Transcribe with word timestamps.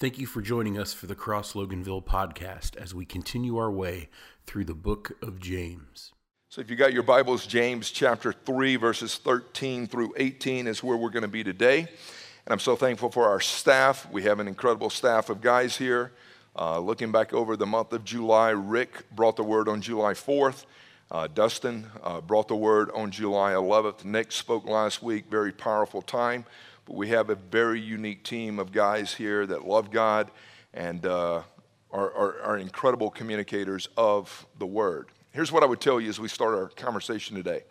Thank 0.00 0.16
you 0.20 0.26
for 0.26 0.40
joining 0.40 0.78
us 0.78 0.94
for 0.94 1.08
the 1.08 1.16
Cross 1.16 1.54
Loganville 1.54 2.04
podcast 2.04 2.76
as 2.76 2.94
we 2.94 3.04
continue 3.04 3.56
our 3.56 3.68
way 3.68 4.08
through 4.46 4.64
the 4.64 4.72
book 4.72 5.10
of 5.20 5.40
James. 5.40 6.12
So, 6.48 6.60
if 6.60 6.70
you 6.70 6.76
got 6.76 6.92
your 6.92 7.02
Bibles, 7.02 7.48
James 7.48 7.90
chapter 7.90 8.32
3, 8.32 8.76
verses 8.76 9.16
13 9.16 9.88
through 9.88 10.14
18 10.16 10.68
is 10.68 10.84
where 10.84 10.96
we're 10.96 11.10
going 11.10 11.22
to 11.22 11.28
be 11.28 11.42
today. 11.42 11.80
And 11.80 12.52
I'm 12.52 12.60
so 12.60 12.76
thankful 12.76 13.10
for 13.10 13.24
our 13.24 13.40
staff. 13.40 14.08
We 14.12 14.22
have 14.22 14.38
an 14.38 14.46
incredible 14.46 14.88
staff 14.88 15.30
of 15.30 15.40
guys 15.40 15.76
here. 15.76 16.12
Uh, 16.56 16.78
looking 16.78 17.10
back 17.10 17.34
over 17.34 17.56
the 17.56 17.66
month 17.66 17.92
of 17.92 18.04
July, 18.04 18.50
Rick 18.50 19.04
brought 19.16 19.34
the 19.34 19.42
word 19.42 19.68
on 19.68 19.80
July 19.80 20.12
4th. 20.12 20.64
Uh, 21.10 21.26
Dustin 21.26 21.88
uh, 22.04 22.20
brought 22.20 22.46
the 22.46 22.54
word 22.54 22.92
on 22.92 23.10
July 23.10 23.50
11th. 23.50 24.04
Nick 24.04 24.30
spoke 24.30 24.64
last 24.64 25.02
week, 25.02 25.24
very 25.28 25.50
powerful 25.50 26.02
time. 26.02 26.44
But 26.88 26.96
we 26.96 27.08
have 27.08 27.28
a 27.28 27.34
very 27.34 27.78
unique 27.78 28.24
team 28.24 28.58
of 28.58 28.72
guys 28.72 29.12
here 29.12 29.44
that 29.44 29.66
love 29.66 29.90
God 29.90 30.30
and 30.72 31.04
uh, 31.04 31.42
are, 31.90 32.12
are, 32.12 32.40
are 32.40 32.56
incredible 32.56 33.10
communicators 33.10 33.90
of 33.98 34.46
the 34.58 34.64
word. 34.64 35.08
Here's 35.30 35.52
what 35.52 35.62
I 35.62 35.66
would 35.66 35.82
tell 35.82 36.00
you 36.00 36.08
as 36.08 36.18
we 36.18 36.28
start 36.28 36.54
our 36.54 36.68
conversation 36.68 37.36
today. 37.36 37.64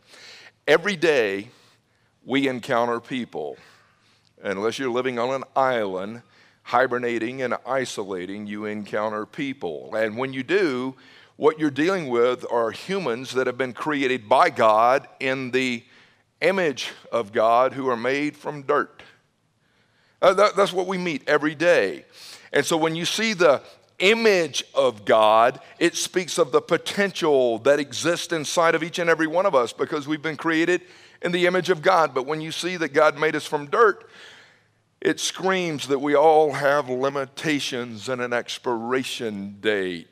Every 0.68 0.96
day 0.96 1.50
we 2.24 2.48
encounter 2.48 3.00
people, 3.00 3.58
unless 4.44 4.78
you're 4.78 4.92
living 4.92 5.18
on 5.18 5.34
an 5.34 5.44
island, 5.56 6.22
hibernating 6.62 7.42
and 7.42 7.56
isolating, 7.66 8.46
you 8.46 8.66
encounter 8.66 9.26
people. 9.26 9.96
And 9.96 10.16
when 10.16 10.32
you 10.32 10.44
do, 10.44 10.94
what 11.38 11.58
you're 11.58 11.72
dealing 11.72 12.10
with 12.10 12.46
are 12.52 12.70
humans 12.70 13.32
that 13.32 13.48
have 13.48 13.58
been 13.58 13.74
created 13.74 14.30
by 14.30 14.52
God 14.52 15.08
in 15.20 15.50
the 15.50 15.84
image 16.40 16.92
of 17.12 17.32
God 17.32 17.74
who 17.74 17.90
are 17.90 17.98
made 17.98 18.38
from 18.38 18.62
dirt. 18.62 18.97
Uh, 20.22 20.34
that, 20.34 20.56
that's 20.56 20.74
what 20.74 20.88
we 20.88 20.98
meet 20.98 21.28
every 21.28 21.56
day. 21.56 22.06
And 22.54 22.66
so 22.66 22.78
when 22.78 22.96
you 22.96 23.06
see 23.06 23.34
the 23.34 23.62
image 24.00 24.64
of 24.74 25.06
God, 25.06 25.60
it 25.80 25.96
speaks 25.96 26.38
of 26.38 26.52
the 26.52 26.62
potential 26.62 27.60
that 27.60 27.80
exists 27.80 28.32
inside 28.32 28.76
of 28.76 28.84
each 28.84 29.00
and 29.00 29.10
every 29.10 29.28
one 29.28 29.46
of 29.46 29.56
us 29.56 29.74
because 29.74 30.08
we've 30.08 30.22
been 30.22 30.38
created 30.38 30.82
in 31.22 31.32
the 31.32 31.46
image 31.46 31.70
of 31.70 31.82
God. 31.82 32.14
But 32.14 32.26
when 32.26 32.42
you 32.42 32.52
see 32.52 32.78
that 32.78 32.94
God 32.94 33.18
made 33.18 33.36
us 33.36 33.46
from 33.46 33.68
dirt, 33.68 34.08
it 35.02 35.20
screams 35.20 35.88
that 35.88 36.00
we 36.00 36.16
all 36.16 36.54
have 36.54 36.90
limitations 36.90 38.10
and 38.10 38.22
an 38.22 38.34
expiration 38.34 39.58
date. 39.62 40.08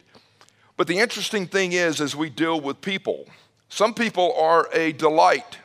But 0.78 0.88
the 0.88 1.00
interesting 1.00 1.48
thing 1.48 1.72
is, 1.72 2.02
as 2.02 2.16
we 2.16 2.30
deal 2.30 2.60
with 2.60 2.82
people, 2.82 3.26
some 3.70 3.94
people 3.94 4.34
are 4.38 4.70
a 4.74 4.92
delight, 4.92 5.58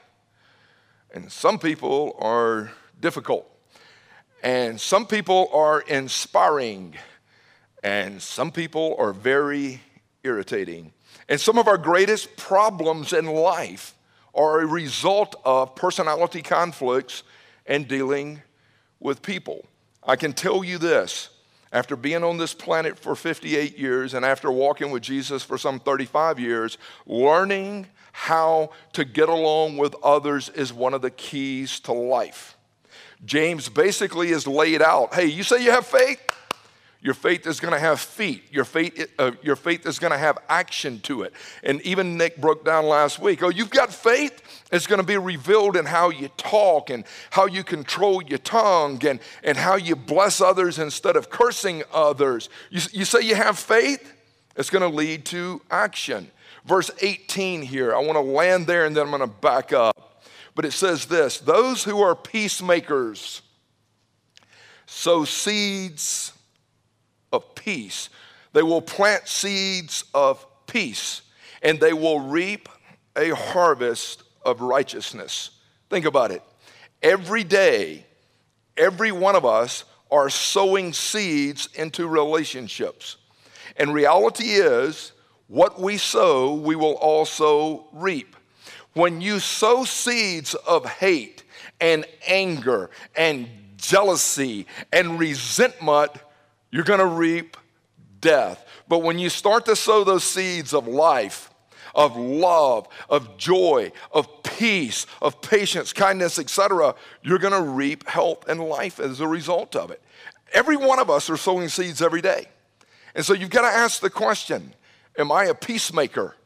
and 1.13 1.31
some 1.31 1.59
people 1.59 2.17
are 2.19 2.73
difficult, 3.01 3.51
and 4.43 4.81
some 4.81 5.07
people 5.07 5.51
are 5.53 5.81
inspiring, 5.83 6.95
and 7.83 8.21
some 8.21 8.51
people 8.51 8.97
are 8.99 9.13
very 9.13 9.81
irritating. 10.23 10.93
And 11.29 11.41
some 11.41 11.59
of 11.59 11.69
our 11.69 11.79
greatest 11.79 12.37
problems 12.37 13.13
in 13.13 13.27
life 13.27 13.95
are 14.35 14.61
a 14.61 14.67
result 14.67 15.37
of 15.45 15.75
personality 15.75 16.43
conflicts 16.43 17.23
and 17.67 17.87
dealing 17.87 18.43
with 18.99 19.23
people. 19.23 19.65
I 20.03 20.17
can 20.17 20.33
tell 20.33 20.65
you 20.65 20.79
this 20.79 21.31
after 21.73 21.95
being 21.95 22.25
on 22.25 22.37
this 22.37 22.53
planet 22.53 22.99
for 22.99 23.15
58 23.15 23.79
years 23.79 24.15
and 24.15 24.25
after 24.25 24.51
walking 24.51 24.91
with 24.91 25.03
Jesus 25.03 25.43
for 25.43 25.57
some 25.57 25.79
35 25.79 26.41
years, 26.41 26.79
learning 27.07 27.87
how 28.13 28.71
to 28.93 29.05
get 29.05 29.29
along 29.29 29.77
with 29.77 29.95
others 30.03 30.49
is 30.51 30.73
one 30.73 30.95
of 30.95 31.03
the 31.03 31.11
keys 31.11 31.79
to 31.81 31.93
life. 31.93 32.57
James 33.25 33.69
basically 33.69 34.31
is 34.31 34.47
laid 34.47 34.83
out 34.83 35.15
hey, 35.15 35.27
you 35.27 35.43
say 35.43 35.63
you 35.63 35.71
have 35.71 35.87
faith? 35.87 36.21
Your 37.03 37.15
faith 37.15 37.47
is 37.47 37.61
going 37.61 37.73
to 37.73 37.81
have 37.81 37.99
feet. 37.99 38.45
Your 38.51 38.67
faith, 38.67 39.11
uh, 39.19 39.33
your 39.43 39.57
faith 39.57 39.87
is 39.87 39.99
going 39.99 40.11
to 40.11 40.19
have 40.19 40.37
action 40.51 41.01
to 41.01 41.23
it. 41.23 41.33
And 41.63 41.81
even 41.81 42.19
Nick 42.19 42.37
broke 42.37 42.63
down 42.63 42.85
last 42.85 43.19
week. 43.19 43.43
Oh, 43.43 43.49
you've 43.49 43.71
got 43.71 43.91
faith? 43.91 44.43
It's 44.71 44.87
going 44.87 45.01
to 45.01 45.07
be 45.07 45.17
revealed 45.17 45.77
in 45.77 45.87
how 45.87 46.11
you 46.11 46.29
talk 46.37 46.91
and 46.91 47.05
how 47.31 47.47
you 47.47 47.65
control 47.65 48.23
your 48.23 48.39
tongue 48.39 49.05
and, 49.07 49.19
and 49.43 49.57
how 49.57 49.77
you 49.77 49.97
bless 49.97 50.43
others 50.43 50.79
instead 50.79 51.17
of 51.17 51.31
cursing 51.31 51.85
others. 51.91 52.51
You, 52.69 52.83
you 52.93 53.05
say 53.07 53.23
you 53.23 53.35
have 53.35 53.59
faith? 53.59 54.13
It's 54.57 54.69
going 54.69 54.89
to 54.89 54.95
lead 54.95 55.25
to 55.27 55.63
action. 55.71 56.31
Verse 56.67 56.91
18 57.01 57.63
here, 57.63 57.95
I 57.95 58.01
want 58.01 58.17
to 58.17 58.21
land 58.21 58.67
there 58.67 58.85
and 58.85 58.95
then 58.95 59.05
I'm 59.05 59.11
going 59.11 59.23
to 59.23 59.27
back 59.27 59.73
up. 59.73 60.10
But 60.55 60.65
it 60.65 60.73
says 60.73 61.07
this 61.07 61.39
those 61.39 61.85
who 61.85 62.01
are 62.01 62.15
peacemakers 62.15 63.43
sow 64.87 65.25
seeds 65.25 66.33
of 67.33 67.55
peace. 67.55 68.09
They 68.53 68.63
will 68.63 68.83
plant 68.83 69.29
seeds 69.29 70.05
of 70.13 70.45
peace 70.67 71.23
and 71.63 71.79
they 71.79 71.93
will 71.93 72.21
reap 72.21 72.69
a 73.17 73.31
harvest 73.31 74.23
of 74.45 74.61
righteousness. 74.61 75.51
Think 75.89 76.05
about 76.05 76.31
it. 76.31 76.43
Every 77.03 77.45
day, 77.45 78.07
every 78.77 79.13
one 79.13 79.37
of 79.37 79.45
us 79.45 79.85
are 80.11 80.29
sowing 80.29 80.93
seeds 80.93 81.69
into 81.75 82.07
relationships. 82.09 83.17
And 83.77 83.95
reality 83.95 84.51
is, 84.51 85.13
what 85.47 85.81
we 85.81 85.97
sow, 85.97 86.55
we 86.55 86.77
will 86.77 86.95
also 86.95 87.87
reap. 87.93 88.37
When 88.95 89.21
you 89.21 89.39
sow 89.39 89.85
seeds 89.85 90.55
of 90.55 90.85
hate 90.85 91.45
and 91.81 92.05
anger 92.27 92.91
and 93.17 93.49
jealousy 93.77 94.67
and 94.93 95.19
resentment, 95.19 96.13
you're 96.71 96.85
going 96.85 97.01
to 97.01 97.07
reap 97.07 97.57
death. 98.21 98.65
But 98.89 99.01
when 99.01 99.19
you 99.19 99.29
start 99.29 99.65
to 99.67 99.77
sow 99.77 100.05
those 100.05 100.25
seeds 100.25 100.75
of 100.75 100.87
life, 100.89 101.51
of 101.95 102.17
love, 102.17 102.89
of 103.09 103.37
joy, 103.37 103.93
of 104.13 104.43
peace, 104.43 105.07
of 105.23 105.41
patience, 105.41 105.93
kindness, 105.93 106.39
etc., 106.39 106.95
you're 107.23 107.39
going 107.39 107.53
to 107.53 107.63
reap 107.63 108.09
health 108.09 108.49
and 108.49 108.61
life 108.61 109.01
as 109.01 109.21
a 109.21 109.29
result 109.29 109.75
of 109.77 109.91
it. 109.91 110.03
Every 110.53 110.77
one 110.77 110.99
of 110.99 111.11
us 111.11 111.31
are 111.31 111.37
sowing 111.37 111.69
seeds 111.69 112.03
every 112.03 112.21
day. 112.21 112.47
And 113.15 113.25
so 113.25 113.35
you've 113.35 113.51
got 113.51 113.63
to 113.63 113.77
ask 113.77 114.01
the 114.01 114.11
question 114.11 114.75
Am 115.19 115.33
I 115.33 115.45
a 115.45 115.55
peacemaker? 115.55 116.37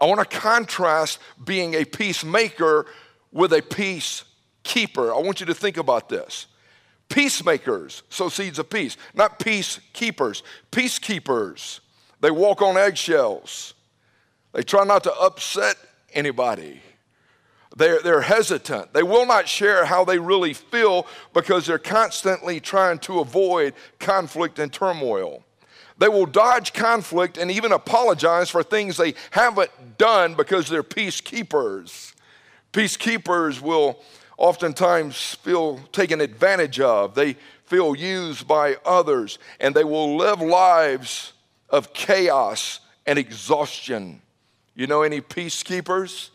I 0.00 0.06
want 0.06 0.20
to 0.20 0.38
contrast 0.38 1.18
being 1.44 1.74
a 1.74 1.84
peacemaker 1.84 2.86
with 3.32 3.52
a 3.52 3.60
peacekeeper. 3.60 5.14
I 5.14 5.20
want 5.20 5.40
you 5.40 5.46
to 5.46 5.54
think 5.54 5.76
about 5.76 6.08
this. 6.08 6.46
Peacemakers 7.08 8.04
sow 8.08 8.28
seeds 8.28 8.58
of 8.58 8.70
peace, 8.70 8.96
not 9.14 9.38
peacekeepers. 9.40 10.42
Peacekeepers, 10.70 11.80
they 12.20 12.30
walk 12.30 12.62
on 12.62 12.76
eggshells. 12.76 13.74
They 14.52 14.62
try 14.62 14.84
not 14.84 15.04
to 15.04 15.12
upset 15.14 15.76
anybody. 16.12 16.80
They're, 17.76 18.00
they're 18.00 18.20
hesitant. 18.20 18.92
They 18.92 19.02
will 19.02 19.26
not 19.26 19.48
share 19.48 19.84
how 19.84 20.04
they 20.04 20.18
really 20.18 20.54
feel 20.54 21.06
because 21.32 21.66
they're 21.66 21.78
constantly 21.78 22.58
trying 22.58 22.98
to 23.00 23.20
avoid 23.20 23.74
conflict 23.98 24.58
and 24.58 24.72
turmoil. 24.72 25.44
They 26.00 26.08
will 26.08 26.24
dodge 26.24 26.72
conflict 26.72 27.36
and 27.36 27.50
even 27.50 27.72
apologize 27.72 28.48
for 28.48 28.62
things 28.62 28.96
they 28.96 29.12
haven't 29.32 29.98
done 29.98 30.34
because 30.34 30.66
they're 30.66 30.82
peacekeepers. 30.82 32.14
Peacekeepers 32.72 33.60
will 33.60 34.02
oftentimes 34.38 35.34
feel 35.42 35.78
taken 35.92 36.22
advantage 36.22 36.80
of. 36.80 37.14
They 37.14 37.36
feel 37.66 37.94
used 37.94 38.48
by 38.48 38.76
others, 38.86 39.38
and 39.60 39.74
they 39.74 39.84
will 39.84 40.16
live 40.16 40.40
lives 40.40 41.34
of 41.68 41.92
chaos 41.92 42.80
and 43.06 43.18
exhaustion. 43.18 44.22
You 44.74 44.86
know 44.86 45.02
any 45.02 45.20
peacekeepers? 45.20 46.30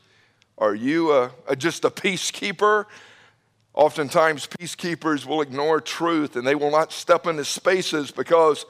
Are 0.59 0.75
you 0.75 1.11
a, 1.11 1.31
a, 1.47 1.55
just 1.55 1.85
a 1.85 1.89
peacekeeper? 1.89 2.85
Oftentimes, 3.73 4.45
peacekeepers 4.45 5.25
will 5.25 5.41
ignore 5.41 5.81
truth 5.81 6.35
and 6.35 6.45
they 6.45 6.55
will 6.55 6.71
not 6.71 6.93
step 6.93 7.25
into 7.25 7.43
spaces 7.43 8.11
because 8.11 8.67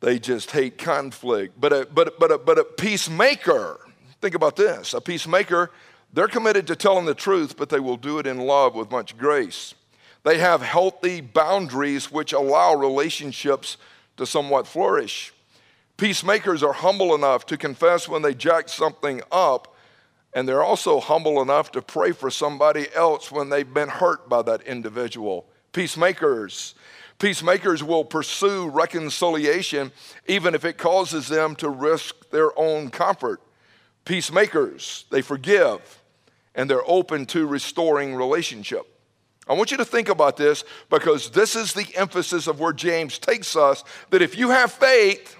they 0.00 0.18
just 0.18 0.50
hate 0.50 0.78
conflict. 0.78 1.60
But 1.60 1.72
a, 1.72 1.88
but, 1.92 2.18
but, 2.18 2.32
a, 2.32 2.38
but 2.38 2.58
a 2.58 2.64
peacemaker, 2.64 3.80
think 4.20 4.34
about 4.34 4.56
this 4.56 4.94
a 4.94 5.00
peacemaker 5.00 5.70
they're 6.12 6.28
committed 6.28 6.66
to 6.66 6.76
telling 6.76 7.06
the 7.06 7.14
truth, 7.14 7.56
but 7.56 7.68
they 7.68 7.78
will 7.78 7.96
do 7.96 8.18
it 8.18 8.26
in 8.26 8.38
love 8.38 8.74
with 8.74 8.90
much 8.90 9.16
grace. 9.16 9.74
They 10.24 10.38
have 10.38 10.60
healthy 10.60 11.20
boundaries 11.20 12.10
which 12.10 12.32
allow 12.32 12.74
relationships 12.74 13.76
to 14.16 14.26
somewhat 14.26 14.66
flourish. 14.66 15.32
Peacemakers 15.96 16.62
are 16.62 16.72
humble 16.72 17.14
enough 17.14 17.46
to 17.46 17.56
confess 17.56 18.08
when 18.08 18.22
they 18.22 18.34
jack 18.34 18.68
something 18.68 19.22
up, 19.30 19.76
and 20.34 20.48
they're 20.48 20.62
also 20.62 20.98
humble 20.98 21.40
enough 21.40 21.70
to 21.72 21.82
pray 21.82 22.12
for 22.12 22.30
somebody 22.30 22.86
else 22.94 23.30
when 23.30 23.48
they've 23.48 23.72
been 23.72 23.88
hurt 23.88 24.28
by 24.28 24.42
that 24.42 24.62
individual. 24.62 25.46
Peacemakers. 25.72 26.74
Peacemakers 27.20 27.84
will 27.84 28.02
pursue 28.02 28.70
reconciliation 28.70 29.92
even 30.26 30.54
if 30.54 30.64
it 30.64 30.78
causes 30.78 31.28
them 31.28 31.54
to 31.56 31.68
risk 31.68 32.30
their 32.30 32.58
own 32.58 32.88
comfort. 32.88 33.42
Peacemakers, 34.06 35.04
they 35.10 35.20
forgive 35.20 36.02
and 36.54 36.68
they're 36.68 36.88
open 36.90 37.26
to 37.26 37.46
restoring 37.46 38.16
relationship. 38.16 38.86
I 39.46 39.52
want 39.52 39.70
you 39.70 39.76
to 39.76 39.84
think 39.84 40.08
about 40.08 40.38
this 40.38 40.64
because 40.88 41.30
this 41.30 41.56
is 41.56 41.74
the 41.74 41.86
emphasis 41.94 42.46
of 42.46 42.58
where 42.58 42.72
James 42.72 43.18
takes 43.18 43.54
us 43.54 43.84
that 44.08 44.22
if 44.22 44.38
you 44.38 44.48
have 44.48 44.72
faith, 44.72 45.36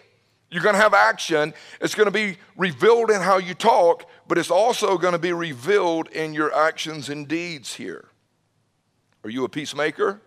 you're 0.50 0.62
going 0.62 0.74
to 0.74 0.80
have 0.80 0.92
action. 0.92 1.54
It's 1.80 1.94
going 1.94 2.08
to 2.08 2.12
be 2.12 2.36
revealed 2.58 3.10
in 3.10 3.22
how 3.22 3.38
you 3.38 3.54
talk, 3.54 4.06
but 4.28 4.36
it's 4.36 4.50
also 4.50 4.98
going 4.98 5.12
to 5.12 5.18
be 5.18 5.32
revealed 5.32 6.08
in 6.08 6.34
your 6.34 6.54
actions 6.54 7.08
and 7.08 7.26
deeds 7.26 7.74
here. 7.74 8.08
Are 9.24 9.30
you 9.30 9.44
a 9.44 9.48
peacemaker? 9.48 10.20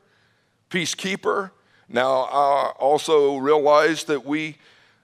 Peacekeeper? 0.74 1.52
Now, 1.88 2.24
I 2.24 2.74
also 2.80 3.38
realize 3.38 4.06
that 4.06 4.26
we 4.26 4.58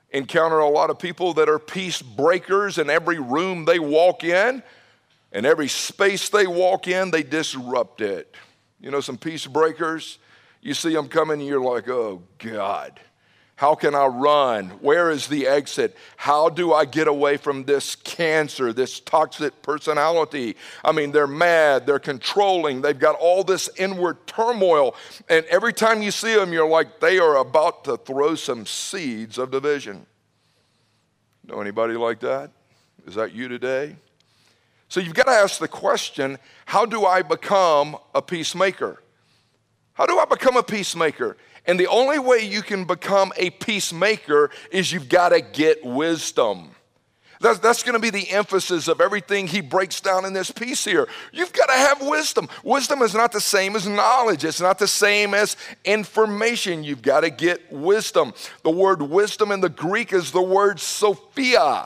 encounter 0.09 0.57
a 0.57 0.67
lot 0.67 0.89
of 0.89 0.97
people 0.97 1.35
that 1.35 1.47
are 1.47 1.59
peace 1.59 2.01
breakers 2.01 2.79
in 2.79 2.89
every 2.89 3.19
room 3.19 3.65
they 3.65 3.77
walk 3.77 4.23
in 4.23 4.63
and 5.31 5.45
every 5.45 5.67
space 5.67 6.27
they 6.29 6.47
walk 6.47 6.87
in, 6.87 7.11
they 7.11 7.21
disrupt 7.21 8.01
it. 8.01 8.33
You 8.81 8.89
know, 8.89 8.99
some 8.99 9.15
peace 9.15 9.45
breakers, 9.45 10.17
you 10.59 10.73
see 10.73 10.95
them 10.95 11.07
coming 11.07 11.39
and 11.39 11.47
you're 11.47 11.61
like, 11.61 11.87
oh 11.87 12.23
God. 12.39 12.99
How 13.59 13.75
can 13.75 13.93
I 13.93 14.05
run? 14.05 14.69
Where 14.79 15.11
is 15.11 15.27
the 15.27 15.45
exit? 15.45 15.93
How 16.15 16.47
do 16.47 16.71
I 16.71 16.85
get 16.85 17.09
away 17.09 17.35
from 17.35 17.65
this 17.65 17.93
cancer, 17.93 18.71
this 18.71 19.01
toxic 19.01 19.61
personality? 19.63 20.55
I 20.81 20.93
mean, 20.93 21.11
they're 21.11 21.27
mad, 21.27 21.85
they're 21.85 21.99
controlling, 21.99 22.81
they've 22.81 22.97
got 22.97 23.15
all 23.15 23.43
this 23.43 23.69
inward 23.75 24.25
turmoil. 24.25 24.95
And 25.27 25.45
every 25.47 25.73
time 25.73 26.01
you 26.01 26.09
see 26.11 26.33
them, 26.35 26.53
you're 26.53 26.69
like, 26.69 27.01
they 27.01 27.19
are 27.19 27.35
about 27.35 27.83
to 27.83 27.97
throw 27.97 28.35
some 28.35 28.65
seeds 28.65 29.37
of 29.37 29.51
division. 29.51 30.05
Know 31.45 31.59
anybody 31.59 31.95
like 31.95 32.21
that? 32.21 32.51
Is 33.07 33.15
that 33.15 33.33
you 33.33 33.49
today? 33.49 33.97
So 34.87 35.01
you've 35.01 35.15
got 35.15 35.25
to 35.25 35.33
ask 35.33 35.59
the 35.59 35.67
question 35.67 36.37
how 36.63 36.85
do 36.85 37.03
I 37.03 37.23
become 37.23 37.97
a 38.15 38.21
peacemaker? 38.21 39.03
How 39.95 40.05
do 40.05 40.17
I 40.17 40.23
become 40.23 40.55
a 40.55 40.63
peacemaker? 40.63 41.35
And 41.69 41.79
the 41.79 41.85
only 41.85 42.17
way 42.17 42.39
you 42.39 42.63
can 42.63 42.85
become 42.85 43.31
a 43.37 43.51
peacemaker 43.51 44.49
is 44.71 44.91
you've 44.91 45.07
got 45.07 45.29
to 45.29 45.39
get 45.39 45.85
wisdom. 45.85 46.71
That's, 47.41 47.59
that's 47.59 47.83
going 47.83 47.93
to 47.93 47.99
be 47.99 48.09
the 48.09 48.27
emphasis 48.31 48.87
of 48.87 48.99
everything 48.99 49.45
he 49.45 49.61
breaks 49.61 50.01
down 50.01 50.25
in 50.25 50.33
this 50.33 50.49
piece 50.49 50.83
here. 50.83 51.07
You've 51.31 51.53
got 51.53 51.67
to 51.67 51.73
have 51.73 52.01
wisdom. 52.01 52.49
Wisdom 52.63 53.03
is 53.03 53.13
not 53.13 53.31
the 53.31 53.39
same 53.39 53.75
as 53.75 53.87
knowledge, 53.87 54.45
it's 54.45 54.59
not 54.59 54.79
the 54.79 54.87
same 54.87 55.35
as 55.35 55.57
information. 55.85 56.83
You've 56.83 57.03
got 57.03 57.19
to 57.19 57.29
get 57.29 57.71
wisdom. 57.71 58.33
The 58.63 58.71
word 58.71 59.03
wisdom 59.03 59.51
in 59.51 59.61
the 59.61 59.69
Greek 59.69 60.11
is 60.11 60.31
the 60.31 60.41
word 60.41 60.79
Sophia. 60.79 61.85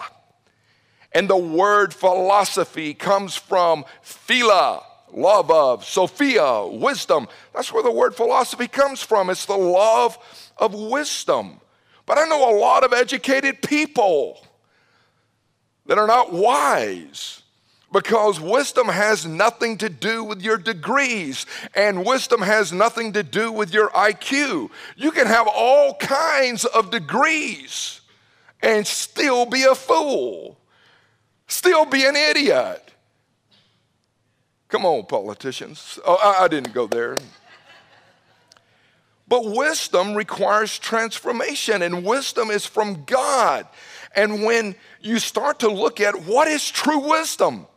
And 1.11 1.29
the 1.29 1.35
word 1.35 1.93
philosophy 1.93 2.93
comes 2.93 3.35
from 3.35 3.83
phila, 4.01 4.81
love 5.13 5.49
of, 5.51 5.85
Sophia, 5.85 6.65
wisdom. 6.65 7.27
That's 7.53 7.71
where 7.71 7.83
the 7.83 7.91
word 7.91 8.15
philosophy 8.15 8.67
comes 8.67 9.01
from. 9.01 9.29
It's 9.29 9.45
the 9.45 9.57
love 9.57 10.17
of 10.57 10.73
wisdom. 10.73 11.59
But 12.05 12.17
I 12.17 12.25
know 12.25 12.51
a 12.51 12.57
lot 12.57 12.83
of 12.83 12.93
educated 12.93 13.61
people 13.61 14.45
that 15.85 15.97
are 15.97 16.07
not 16.07 16.33
wise 16.33 17.41
because 17.93 18.41
wisdom 18.41 18.87
has 18.87 19.25
nothing 19.25 19.77
to 19.77 19.87
do 19.87 20.23
with 20.23 20.41
your 20.41 20.57
degrees 20.57 21.45
and 21.75 22.05
wisdom 22.05 22.41
has 22.41 22.73
nothing 22.73 23.13
to 23.13 23.21
do 23.23 23.51
with 23.51 23.73
your 23.73 23.89
IQ. 23.91 24.71
You 24.97 25.11
can 25.11 25.27
have 25.27 25.47
all 25.47 25.93
kinds 25.95 26.65
of 26.65 26.89
degrees 26.89 28.01
and 28.61 28.85
still 28.87 29.45
be 29.45 29.63
a 29.63 29.75
fool, 29.75 30.57
still 31.47 31.85
be 31.85 32.05
an 32.05 32.15
idiot. 32.15 32.82
Come 34.73 34.87
on, 34.87 35.05
politicians. 35.05 35.99
Oh, 36.03 36.15
I, 36.15 36.45
I 36.45 36.47
didn't 36.47 36.73
go 36.73 36.87
there. 36.87 37.15
But 39.27 39.45
wisdom 39.45 40.15
requires 40.15 40.79
transformation, 40.79 41.83
and 41.83 42.03
wisdom 42.03 42.49
is 42.49 42.65
from 42.65 43.03
God. 43.03 43.67
And 44.15 44.41
when 44.43 44.73
you 44.99 45.19
start 45.19 45.59
to 45.59 45.69
look 45.69 46.01
at 46.01 46.23
what 46.25 46.47
is 46.47 46.71
true 46.71 47.07
wisdom, 47.07 47.67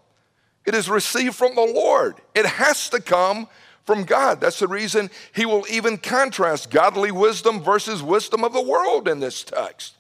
it 0.65 0.75
is 0.75 0.89
received 0.89 1.35
from 1.35 1.55
the 1.55 1.71
Lord. 1.71 2.15
It 2.35 2.47
has 2.47 2.89
to 2.89 3.03
come 3.03 3.47
from 3.85 4.05
God. 4.05 4.41
That's 4.41 4.61
the 4.61 4.67
reason 4.67 5.11
he 5.35 5.45
will 5.45 5.67
even 5.71 5.99
contrast 5.99 6.71
godly 6.71 7.11
wisdom 7.11 7.63
versus 7.63 8.03
wisdom 8.03 8.43
of 8.43 8.55
the 8.55 8.63
world 8.63 9.07
in 9.07 9.21
this 9.21 9.45
text. 9.45 9.97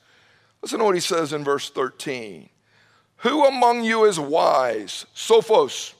Listen 0.62 0.78
to 0.78 0.86
what 0.86 0.94
he 0.94 1.02
says 1.02 1.34
in 1.34 1.44
verse 1.44 1.68
13. 1.68 2.48
Who 3.18 3.44
among 3.44 3.84
you 3.84 4.06
is 4.06 4.18
wise? 4.18 5.04
Sophos 5.14 5.92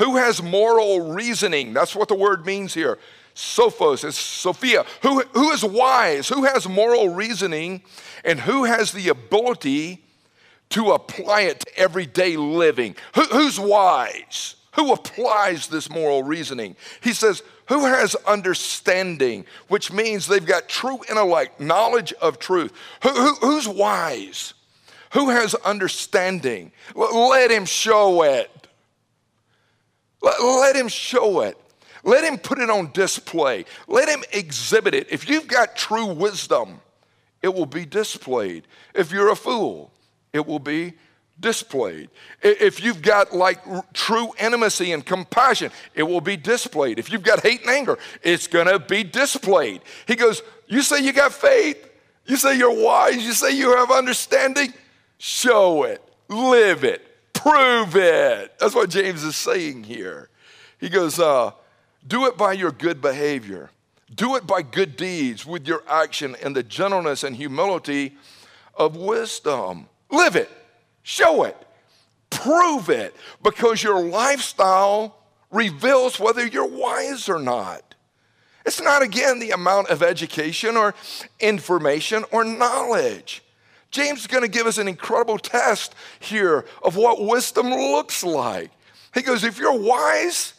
who 0.00 0.16
has 0.16 0.42
moral 0.42 1.12
reasoning? 1.12 1.74
That's 1.74 1.94
what 1.94 2.08
the 2.08 2.14
word 2.14 2.46
means 2.46 2.72
here. 2.72 2.98
Sophos 3.34 4.02
is 4.02 4.16
Sophia. 4.16 4.86
Who, 5.02 5.20
who 5.34 5.50
is 5.50 5.62
wise? 5.62 6.26
Who 6.30 6.44
has 6.44 6.66
moral 6.66 7.10
reasoning? 7.10 7.82
And 8.24 8.40
who 8.40 8.64
has 8.64 8.92
the 8.92 9.10
ability 9.10 10.02
to 10.70 10.92
apply 10.92 11.42
it 11.42 11.60
to 11.60 11.78
everyday 11.78 12.38
living? 12.38 12.96
Who, 13.14 13.24
who's 13.24 13.60
wise? 13.60 14.56
Who 14.76 14.94
applies 14.94 15.66
this 15.66 15.90
moral 15.90 16.22
reasoning? 16.22 16.76
He 17.02 17.12
says, 17.12 17.42
who 17.66 17.84
has 17.84 18.14
understanding, 18.26 19.44
which 19.68 19.92
means 19.92 20.26
they've 20.26 20.44
got 20.46 20.66
true 20.66 21.00
intellect, 21.10 21.60
knowledge 21.60 22.14
of 22.22 22.38
truth. 22.38 22.72
Who, 23.02 23.10
who, 23.10 23.34
who's 23.34 23.68
wise? 23.68 24.54
Who 25.12 25.28
has 25.28 25.54
understanding? 25.56 26.72
Let 26.94 27.50
him 27.50 27.66
show 27.66 28.22
it. 28.22 28.59
Let, 30.22 30.42
let 30.42 30.76
him 30.76 30.88
show 30.88 31.40
it. 31.40 31.56
Let 32.02 32.24
him 32.24 32.38
put 32.38 32.58
it 32.58 32.70
on 32.70 32.92
display. 32.92 33.64
Let 33.86 34.08
him 34.08 34.22
exhibit 34.32 34.94
it. 34.94 35.08
If 35.10 35.28
you've 35.28 35.46
got 35.46 35.76
true 35.76 36.06
wisdom, 36.06 36.80
it 37.42 37.54
will 37.54 37.66
be 37.66 37.84
displayed. 37.84 38.64
If 38.94 39.12
you're 39.12 39.30
a 39.30 39.36
fool, 39.36 39.90
it 40.32 40.46
will 40.46 40.58
be 40.58 40.94
displayed. 41.40 42.10
If 42.42 42.82
you've 42.82 43.02
got 43.02 43.34
like 43.34 43.58
true 43.92 44.32
intimacy 44.38 44.92
and 44.92 45.04
compassion, 45.04 45.70
it 45.94 46.02
will 46.02 46.20
be 46.20 46.36
displayed. 46.36 46.98
If 46.98 47.10
you've 47.10 47.22
got 47.22 47.40
hate 47.40 47.62
and 47.62 47.70
anger, 47.70 47.98
it's 48.22 48.46
to 48.46 48.78
be 48.78 49.04
displayed. 49.04 49.82
He 50.06 50.16
goes, 50.16 50.42
You 50.68 50.82
say 50.82 51.02
you 51.02 51.12
got 51.12 51.32
faith? 51.32 51.88
You 52.26 52.36
say 52.36 52.56
you're 52.56 52.84
wise? 52.84 53.24
You 53.24 53.32
say 53.32 53.56
you 53.56 53.76
have 53.76 53.90
understanding? 53.90 54.72
Show 55.18 55.84
it, 55.84 56.02
live 56.28 56.84
it, 56.84 57.06
Prove 57.42 57.96
it. 57.96 58.58
That's 58.58 58.74
what 58.74 58.90
James 58.90 59.24
is 59.24 59.34
saying 59.34 59.84
here. 59.84 60.28
He 60.78 60.90
goes, 60.90 61.18
uh, 61.18 61.52
Do 62.06 62.26
it 62.26 62.36
by 62.36 62.52
your 62.52 62.70
good 62.70 63.00
behavior, 63.00 63.70
do 64.14 64.36
it 64.36 64.46
by 64.46 64.60
good 64.60 64.94
deeds 64.94 65.46
with 65.46 65.66
your 65.66 65.82
action 65.88 66.36
and 66.42 66.54
the 66.54 66.62
gentleness 66.62 67.24
and 67.24 67.34
humility 67.34 68.16
of 68.74 68.94
wisdom. 68.94 69.88
Live 70.10 70.36
it, 70.36 70.50
show 71.02 71.44
it, 71.44 71.56
prove 72.28 72.90
it, 72.90 73.16
because 73.42 73.82
your 73.82 74.04
lifestyle 74.04 75.16
reveals 75.50 76.20
whether 76.20 76.46
you're 76.46 76.66
wise 76.66 77.26
or 77.26 77.38
not. 77.38 77.94
It's 78.66 78.82
not, 78.82 79.00
again, 79.00 79.38
the 79.38 79.52
amount 79.52 79.88
of 79.88 80.02
education 80.02 80.76
or 80.76 80.94
information 81.38 82.24
or 82.32 82.44
knowledge. 82.44 83.42
James 83.90 84.20
is 84.20 84.26
going 84.26 84.42
to 84.42 84.48
give 84.48 84.66
us 84.66 84.78
an 84.78 84.88
incredible 84.88 85.38
test 85.38 85.94
here 86.20 86.64
of 86.82 86.96
what 86.96 87.24
wisdom 87.24 87.70
looks 87.70 88.22
like. 88.22 88.70
He 89.14 89.22
goes, 89.22 89.42
if 89.42 89.58
you're 89.58 89.78
wise, 89.78 90.54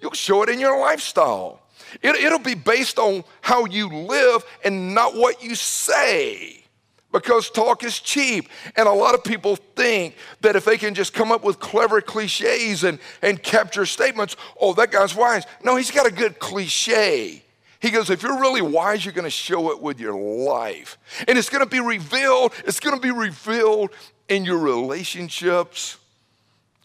you'll 0.00 0.12
show 0.12 0.42
it 0.42 0.48
in 0.48 0.60
your 0.60 0.78
lifestyle. 0.78 1.62
It, 2.02 2.30
will 2.30 2.38
be 2.38 2.54
based 2.54 2.98
on 2.98 3.24
how 3.40 3.64
you 3.64 3.88
live 3.88 4.44
and 4.64 4.94
not 4.94 5.14
what 5.14 5.42
you 5.42 5.54
say. 5.54 6.64
Because 7.10 7.48
talk 7.48 7.84
is 7.84 7.98
cheap. 8.00 8.50
And 8.76 8.86
a 8.86 8.92
lot 8.92 9.14
of 9.14 9.24
people 9.24 9.56
think 9.56 10.14
that 10.42 10.56
if 10.56 10.66
they 10.66 10.76
can 10.76 10.94
just 10.94 11.14
come 11.14 11.32
up 11.32 11.42
with 11.42 11.58
clever 11.58 12.02
cliches 12.02 12.84
and, 12.84 12.98
and 13.22 13.42
capture 13.42 13.86
statements, 13.86 14.36
oh, 14.60 14.74
that 14.74 14.90
guy's 14.90 15.14
wise. 15.14 15.44
No, 15.64 15.76
he's 15.76 15.90
got 15.90 16.06
a 16.06 16.12
good 16.12 16.38
cliche. 16.38 17.42
He 17.80 17.90
goes, 17.90 18.10
if 18.10 18.22
you're 18.22 18.40
really 18.40 18.62
wise, 18.62 19.04
you're 19.04 19.14
going 19.14 19.24
to 19.24 19.30
show 19.30 19.70
it 19.70 19.80
with 19.80 20.00
your 20.00 20.14
life. 20.14 20.98
And 21.28 21.38
it's 21.38 21.48
going 21.48 21.62
to 21.62 21.70
be 21.70 21.80
revealed, 21.80 22.52
it's 22.66 22.80
going 22.80 22.96
to 22.96 23.00
be 23.00 23.12
revealed 23.12 23.90
in 24.28 24.44
your 24.44 24.58
relationships 24.58 25.96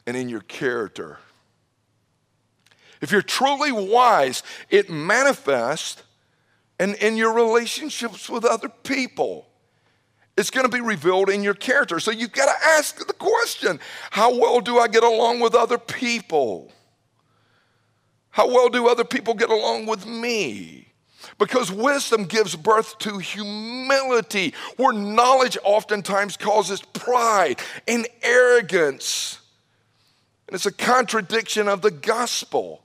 and 0.06 0.16
in 0.16 0.30
your 0.30 0.42
character. 0.42 1.18
If 3.02 3.12
you're 3.12 3.22
truly 3.22 3.72
wise, 3.72 4.44
it 4.70 4.90
manifests 4.90 6.04
in, 6.80 6.96
in 6.96 7.18
your 7.18 7.34
relationships 7.34 8.30
with 8.30 8.46
other 8.46 8.70
people. 8.70 9.48
It's 10.38 10.50
going 10.50 10.66
to 10.66 10.72
be 10.72 10.82
revealed 10.82 11.30
in 11.30 11.44
your 11.44 11.54
character. 11.54 12.00
So 12.00 12.12
you've 12.12 12.32
got 12.32 12.46
to 12.46 12.68
ask 12.68 13.06
the 13.06 13.14
question 13.14 13.80
how 14.12 14.38
well 14.40 14.62
do 14.62 14.80
I 14.80 14.88
get 14.88 15.04
along 15.04 15.40
with 15.40 15.54
other 15.54 15.78
people? 15.78 16.72
How 18.30 18.48
well 18.48 18.70
do 18.70 18.88
other 18.88 19.04
people 19.04 19.36
get 19.36 19.50
along 19.50 19.86
with 19.86 20.08
me? 20.08 20.83
Because 21.38 21.72
wisdom 21.72 22.26
gives 22.26 22.56
birth 22.56 22.98
to 23.00 23.18
humility, 23.18 24.54
where 24.78 24.94
knowledge 24.94 25.58
oftentimes 25.64 26.38
causes 26.38 26.82
pride 26.82 27.60
and 27.88 28.08
arrogance. 28.22 29.40
And 30.48 30.56
it's 30.56 30.66
a 30.66 30.72
contradiction 30.72 31.68
of 31.68 31.82
the 31.82 31.92
gospel. 31.92 32.84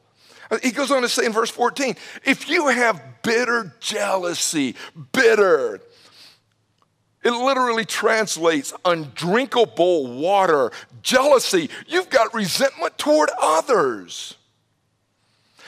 He 0.62 0.71
goes 0.71 0.90
on 0.90 1.02
to 1.02 1.09
say 1.09 1.26
in 1.26 1.33
verse 1.33 1.50
14 1.50 1.95
if 2.25 2.49
you 2.49 2.69
have 2.69 3.02
bitter 3.23 3.75
jealousy, 3.81 4.75
bitter, 5.12 5.81
it 7.23 7.33
literally 7.33 7.85
translates 7.85 8.73
undrinkable 8.87 10.19
water, 10.19 10.71
jealousy. 11.02 11.69
You've 11.87 12.09
got 12.09 12.33
resentment 12.33 12.97
toward 12.97 13.28
others. 13.38 14.38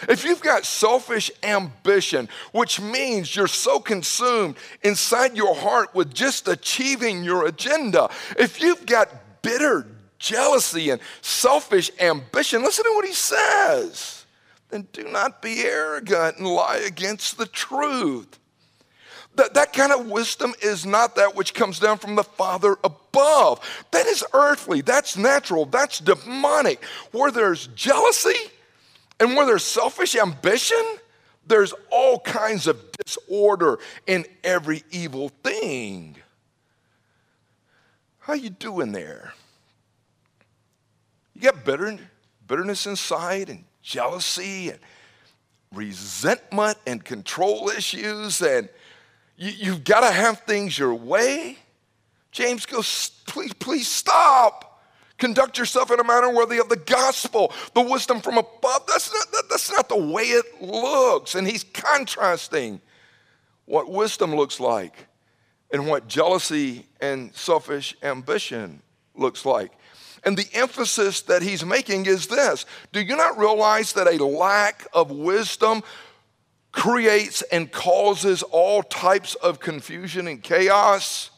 If 0.08 0.24
you've 0.24 0.40
got 0.40 0.64
selfish 0.64 1.30
ambition, 1.42 2.28
which 2.52 2.80
means 2.80 3.34
you're 3.34 3.46
so 3.46 3.80
consumed 3.80 4.56
inside 4.82 5.36
your 5.36 5.54
heart 5.54 5.94
with 5.94 6.14
just 6.14 6.48
achieving 6.48 7.22
your 7.22 7.46
agenda, 7.46 8.10
if 8.38 8.60
you've 8.60 8.86
got 8.86 9.42
bitter 9.42 9.86
jealousy 10.18 10.90
and 10.90 11.00
selfish 11.22 11.90
ambition, 11.98 12.62
listen 12.62 12.84
to 12.84 12.92
what 12.94 13.06
he 13.06 13.12
says. 13.12 14.24
Then 14.68 14.86
do 14.92 15.04
not 15.04 15.42
be 15.42 15.62
arrogant 15.62 16.38
and 16.38 16.46
lie 16.46 16.82
against 16.86 17.38
the 17.38 17.46
truth. 17.46 18.38
That, 19.36 19.54
that 19.54 19.72
kind 19.72 19.92
of 19.92 20.06
wisdom 20.06 20.54
is 20.60 20.84
not 20.84 21.16
that 21.16 21.36
which 21.36 21.54
comes 21.54 21.78
down 21.78 21.98
from 21.98 22.16
the 22.16 22.24
Father 22.24 22.76
above. 22.82 23.60
That 23.92 24.06
is 24.06 24.24
earthly, 24.32 24.80
that's 24.80 25.16
natural, 25.16 25.66
that's 25.66 25.98
demonic. 25.98 26.84
Where 27.12 27.30
there's 27.30 27.68
jealousy, 27.68 28.50
and 29.20 29.36
where 29.36 29.46
there's 29.46 29.64
selfish 29.64 30.16
ambition, 30.16 30.82
there's 31.46 31.74
all 31.90 32.18
kinds 32.20 32.66
of 32.66 32.90
disorder 32.92 33.78
in 34.06 34.24
every 34.42 34.82
evil 34.90 35.28
thing. 35.44 36.16
How 38.20 38.32
you 38.32 38.50
doing 38.50 38.92
there? 38.92 39.34
You 41.34 41.42
got 41.42 41.64
bitter, 41.64 41.98
bitterness 42.46 42.86
inside 42.86 43.50
and 43.50 43.64
jealousy 43.82 44.70
and 44.70 44.78
resentment 45.72 46.78
and 46.86 47.04
control 47.04 47.68
issues 47.68 48.42
and 48.42 48.68
you, 49.36 49.52
you've 49.56 49.84
got 49.84 50.00
to 50.00 50.12
have 50.12 50.40
things 50.40 50.78
your 50.78 50.94
way. 50.94 51.58
James 52.30 52.66
goes, 52.66 53.10
please, 53.26 53.52
please 53.54 53.88
stop. 53.88 54.69
Conduct 55.20 55.58
yourself 55.58 55.90
in 55.90 56.00
a 56.00 56.04
manner 56.04 56.34
worthy 56.34 56.58
of 56.58 56.70
the 56.70 56.76
gospel, 56.76 57.52
the 57.74 57.82
wisdom 57.82 58.20
from 58.20 58.38
above. 58.38 58.86
That's 58.88 59.12
not, 59.12 59.30
that, 59.32 59.44
that's 59.50 59.70
not 59.70 59.88
the 59.88 59.96
way 59.96 60.22
it 60.22 60.62
looks. 60.62 61.34
And 61.34 61.46
he's 61.46 61.62
contrasting 61.62 62.80
what 63.66 63.90
wisdom 63.90 64.34
looks 64.34 64.58
like 64.58 65.06
and 65.70 65.86
what 65.86 66.08
jealousy 66.08 66.86
and 67.02 67.34
selfish 67.34 67.94
ambition 68.02 68.80
looks 69.14 69.44
like. 69.44 69.72
And 70.24 70.38
the 70.38 70.48
emphasis 70.54 71.20
that 71.22 71.42
he's 71.42 71.64
making 71.64 72.06
is 72.06 72.26
this 72.26 72.64
Do 72.92 73.00
you 73.00 73.14
not 73.14 73.38
realize 73.38 73.92
that 73.92 74.06
a 74.06 74.24
lack 74.24 74.86
of 74.94 75.10
wisdom 75.10 75.82
creates 76.72 77.42
and 77.42 77.70
causes 77.70 78.42
all 78.42 78.82
types 78.82 79.34
of 79.36 79.60
confusion 79.60 80.26
and 80.26 80.42
chaos? 80.42 81.30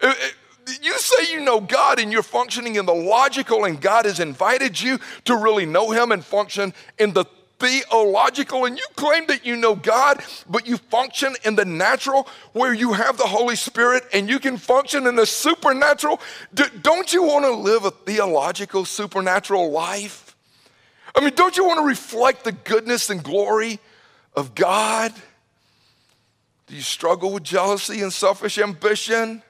It, 0.00 0.16
it, 0.18 0.34
you 0.80 0.98
say 0.98 1.32
you 1.32 1.40
know 1.40 1.60
God 1.60 1.98
and 1.98 2.12
you're 2.12 2.22
functioning 2.22 2.76
in 2.76 2.86
the 2.86 2.94
logical, 2.94 3.64
and 3.64 3.80
God 3.80 4.04
has 4.04 4.20
invited 4.20 4.80
you 4.80 4.98
to 5.24 5.36
really 5.36 5.66
know 5.66 5.90
Him 5.90 6.12
and 6.12 6.24
function 6.24 6.72
in 6.98 7.12
the 7.12 7.24
theological, 7.62 8.64
and 8.64 8.76
you 8.76 8.84
claim 8.96 9.26
that 9.28 9.46
you 9.46 9.56
know 9.56 9.76
God, 9.76 10.22
but 10.48 10.66
you 10.66 10.76
function 10.76 11.34
in 11.44 11.54
the 11.54 11.64
natural 11.64 12.28
where 12.52 12.74
you 12.74 12.92
have 12.92 13.16
the 13.16 13.26
Holy 13.26 13.54
Spirit 13.54 14.02
and 14.12 14.28
you 14.28 14.40
can 14.40 14.56
function 14.56 15.06
in 15.06 15.14
the 15.14 15.26
supernatural. 15.26 16.20
D- 16.52 16.64
don't 16.82 17.12
you 17.12 17.22
want 17.22 17.44
to 17.44 17.52
live 17.52 17.84
a 17.84 17.92
theological, 17.92 18.84
supernatural 18.84 19.70
life? 19.70 20.36
I 21.14 21.20
mean, 21.20 21.34
don't 21.34 21.56
you 21.56 21.64
want 21.64 21.78
to 21.78 21.86
reflect 21.86 22.42
the 22.42 22.52
goodness 22.52 23.10
and 23.10 23.22
glory 23.22 23.78
of 24.34 24.54
God? 24.56 25.12
Do 26.66 26.74
you 26.74 26.82
struggle 26.82 27.32
with 27.32 27.44
jealousy 27.44 28.00
and 28.02 28.12
selfish 28.12 28.58
ambition? 28.58 29.42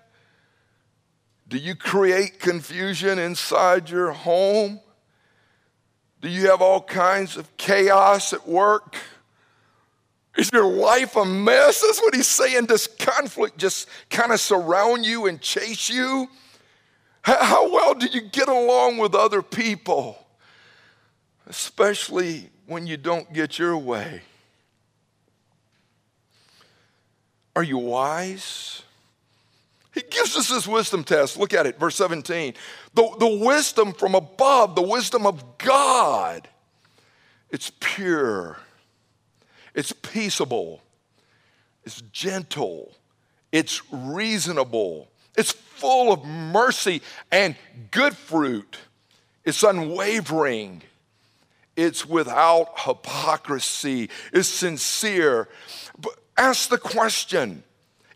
Do 1.53 1.59
you 1.59 1.75
create 1.75 2.41
confusion 2.41 3.19
inside 3.19 3.91
your 3.91 4.13
home? 4.13 4.81
Do 6.23 6.31
you 6.31 6.49
have 6.49 6.63
all 6.63 6.81
kinds 6.81 7.37
of 7.37 7.55
chaos 7.59 8.33
at 8.33 8.49
work? 8.49 8.97
Is 10.39 10.51
your 10.51 10.65
life 10.65 11.15
a 11.15 11.27
mess? 11.27 11.83
That's 11.83 12.01
what 12.01 12.15
he's 12.15 12.27
saying. 12.27 12.65
Does 12.65 12.87
conflict 12.87 13.59
just 13.59 13.87
kind 14.09 14.33
of 14.33 14.41
surround 14.41 15.05
you 15.05 15.27
and 15.27 15.43
chase 15.43 15.91
you? 15.91 16.27
How 17.21 17.71
well 17.71 17.93
do 17.97 18.07
you 18.07 18.23
get 18.23 18.49
along 18.49 18.97
with 18.97 19.15
other 19.15 19.43
people? 19.43 20.27
Especially 21.47 22.49
when 22.65 22.87
you 22.87 22.97
don't 22.97 23.31
get 23.31 23.59
your 23.59 23.77
way. 23.77 24.23
Are 27.55 27.63
you 27.63 27.77
wise? 27.77 28.82
He 29.93 30.03
gives 30.03 30.37
us 30.37 30.49
this 30.49 30.67
wisdom 30.67 31.05
test. 31.05 31.37
Look 31.37 31.53
at 31.53 31.67
it, 31.67 31.79
verse 31.79 31.97
17. 31.97 32.55
The, 32.95 33.17
the 33.19 33.39
wisdom 33.45 33.93
from 33.93 34.15
above, 34.15 34.75
the 34.75 34.83
wisdom 34.83 35.27
of 35.27 35.59
God, 35.59 36.49
it's 37.51 37.71
pure, 37.81 38.57
it's 39.75 39.93
peaceable, 39.93 40.83
it's 41.85 42.01
gentle, 42.13 42.95
it's 43.51 43.83
reasonable, 43.93 45.09
it's 45.37 45.53
full 45.53 46.13
of 46.13 46.25
mercy 46.25 47.03
and 47.31 47.55
good 47.91 48.17
fruit, 48.17 48.79
it's 49.45 49.63
unwavering. 49.63 50.83
It's 51.75 52.07
without 52.07 52.81
hypocrisy. 52.81 54.11
It's 54.31 54.47
sincere. 54.47 55.49
But 55.99 56.13
ask 56.37 56.69
the 56.69 56.77
question 56.77 57.63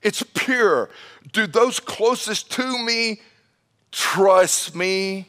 it's 0.06 0.22
pure. 0.22 0.88
Do 1.32 1.48
those 1.48 1.80
closest 1.80 2.52
to 2.52 2.78
me 2.84 3.20
trust 3.90 4.76
me? 4.76 5.26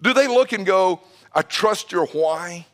Do 0.00 0.14
they 0.14 0.26
look 0.26 0.52
and 0.52 0.64
go, 0.64 1.02
I 1.34 1.42
trust 1.42 1.92
your 1.92 2.06
why? 2.06 2.66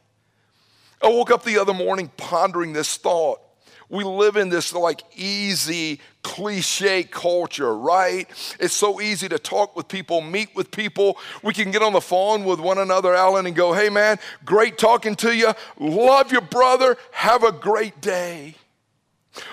I 1.02 1.08
woke 1.08 1.32
up 1.32 1.42
the 1.42 1.58
other 1.58 1.74
morning 1.74 2.08
pondering 2.16 2.72
this 2.72 2.96
thought. 2.96 3.40
We 3.88 4.04
live 4.04 4.36
in 4.36 4.48
this 4.48 4.72
like 4.72 5.02
easy 5.16 6.00
cliche 6.22 7.02
culture, 7.02 7.76
right? 7.76 8.30
It's 8.60 8.72
so 8.72 9.00
easy 9.00 9.28
to 9.28 9.40
talk 9.40 9.74
with 9.74 9.88
people, 9.88 10.20
meet 10.20 10.54
with 10.54 10.70
people. 10.70 11.18
We 11.42 11.52
can 11.52 11.72
get 11.72 11.82
on 11.82 11.92
the 11.92 12.00
phone 12.00 12.44
with 12.44 12.60
one 12.60 12.78
another, 12.78 13.12
Alan, 13.12 13.46
and 13.46 13.56
go, 13.56 13.72
hey 13.72 13.88
man, 13.88 14.20
great 14.44 14.78
talking 14.78 15.16
to 15.16 15.36
you. 15.36 15.52
Love 15.80 16.30
your 16.30 16.42
brother. 16.42 16.96
Have 17.10 17.42
a 17.42 17.50
great 17.50 18.00
day. 18.00 18.54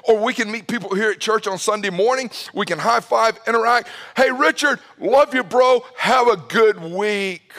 Or 0.04 0.24
we 0.24 0.34
can 0.34 0.52
meet 0.52 0.68
people 0.68 0.94
here 0.96 1.12
at 1.12 1.20
church 1.20 1.48
on 1.48 1.58
Sunday 1.58 1.90
morning. 1.90 2.30
We 2.54 2.66
can 2.66 2.80
high 2.80 3.00
five, 3.00 3.40
interact. 3.48 3.88
Hey, 4.16 4.32
Richard, 4.32 4.80
love 5.00 5.34
you, 5.34 5.44
bro. 5.44 5.86
Have 5.98 6.28
a 6.28 6.38
good 6.38 6.82
week. 6.82 7.54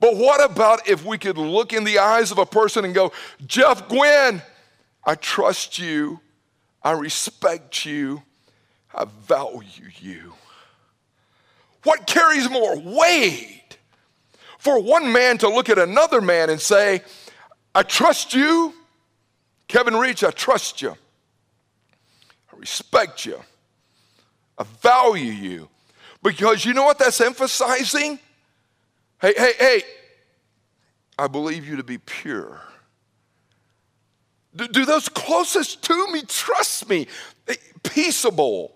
But 0.00 0.16
what 0.16 0.44
about 0.44 0.88
if 0.88 1.04
we 1.04 1.16
could 1.16 1.38
look 1.38 1.72
in 1.72 1.84
the 1.84 1.98
eyes 1.98 2.30
of 2.30 2.38
a 2.38 2.46
person 2.46 2.84
and 2.84 2.94
go, 2.94 3.12
Jeff 3.46 3.88
Gwynn, 3.88 4.42
I 5.04 5.14
trust 5.14 5.78
you, 5.78 6.20
I 6.82 6.92
respect 6.92 7.86
you, 7.86 8.22
I 8.94 9.06
value 9.22 9.88
you. 10.00 10.34
What 11.84 12.06
carries 12.06 12.50
more 12.50 12.78
weight 12.78 13.78
for 14.58 14.82
one 14.82 15.12
man 15.12 15.38
to 15.38 15.48
look 15.48 15.68
at 15.68 15.78
another 15.78 16.20
man 16.20 16.50
and 16.50 16.60
say, 16.60 17.02
I 17.74 17.82
trust 17.82 18.34
you, 18.34 18.74
Kevin 19.68 19.96
Reach, 19.96 20.22
I 20.24 20.30
trust 20.30 20.82
you. 20.82 20.90
I 20.90 22.56
respect 22.56 23.26
you. 23.26 23.40
I 24.58 24.64
value 24.82 25.32
you. 25.32 25.68
Because 26.22 26.64
you 26.64 26.72
know 26.72 26.84
what 26.84 26.98
that's 26.98 27.20
emphasizing? 27.20 28.18
Hey, 29.20 29.34
hey, 29.36 29.52
hey, 29.58 29.82
I 31.18 31.26
believe 31.26 31.66
you 31.66 31.76
to 31.76 31.84
be 31.84 31.98
pure. 31.98 32.60
Do, 34.56 34.68
do 34.68 34.84
those 34.84 35.08
closest 35.08 35.82
to 35.84 36.12
me 36.12 36.22
trust 36.22 36.88
me? 36.88 37.08
Peaceable. 37.82 38.74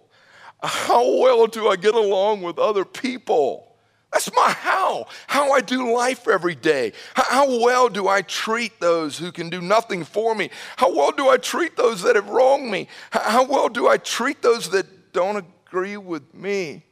How 0.62 1.21
well 1.21 1.47
do 1.47 1.68
I 1.68 1.76
get 1.76 1.95
along 1.95 2.42
with 2.42 2.59
other 2.59 2.85
people? 2.85 3.67
That's 4.12 4.34
my 4.34 4.50
how, 4.50 5.06
how 5.26 5.52
I 5.52 5.60
do 5.60 5.94
life 5.94 6.28
every 6.28 6.54
day. 6.54 6.92
How, 7.14 7.46
well 7.62 7.88
do 7.88 8.08
I 8.08 8.22
treat 8.22 8.80
those 8.80 9.18
who 9.18 9.30
can 9.30 9.50
do 9.50 9.60
nothing 9.60 10.02
for 10.02 10.34
me? 10.34 10.50
How 10.76 10.94
well 10.94 11.12
do 11.12 11.28
I 11.28 11.36
treat 11.36 11.76
those 11.76 12.02
that 12.02 12.16
have 12.16 12.28
wronged 12.28 12.70
me? 12.70 12.88
How, 13.10 13.44
well 13.44 13.68
do 13.68 13.86
I 13.86 13.98
treat 13.98 14.40
those 14.40 14.70
that 14.70 15.12
don't 15.12 15.44
agree 15.66 15.98
with 15.98 16.34
me? 16.34 16.84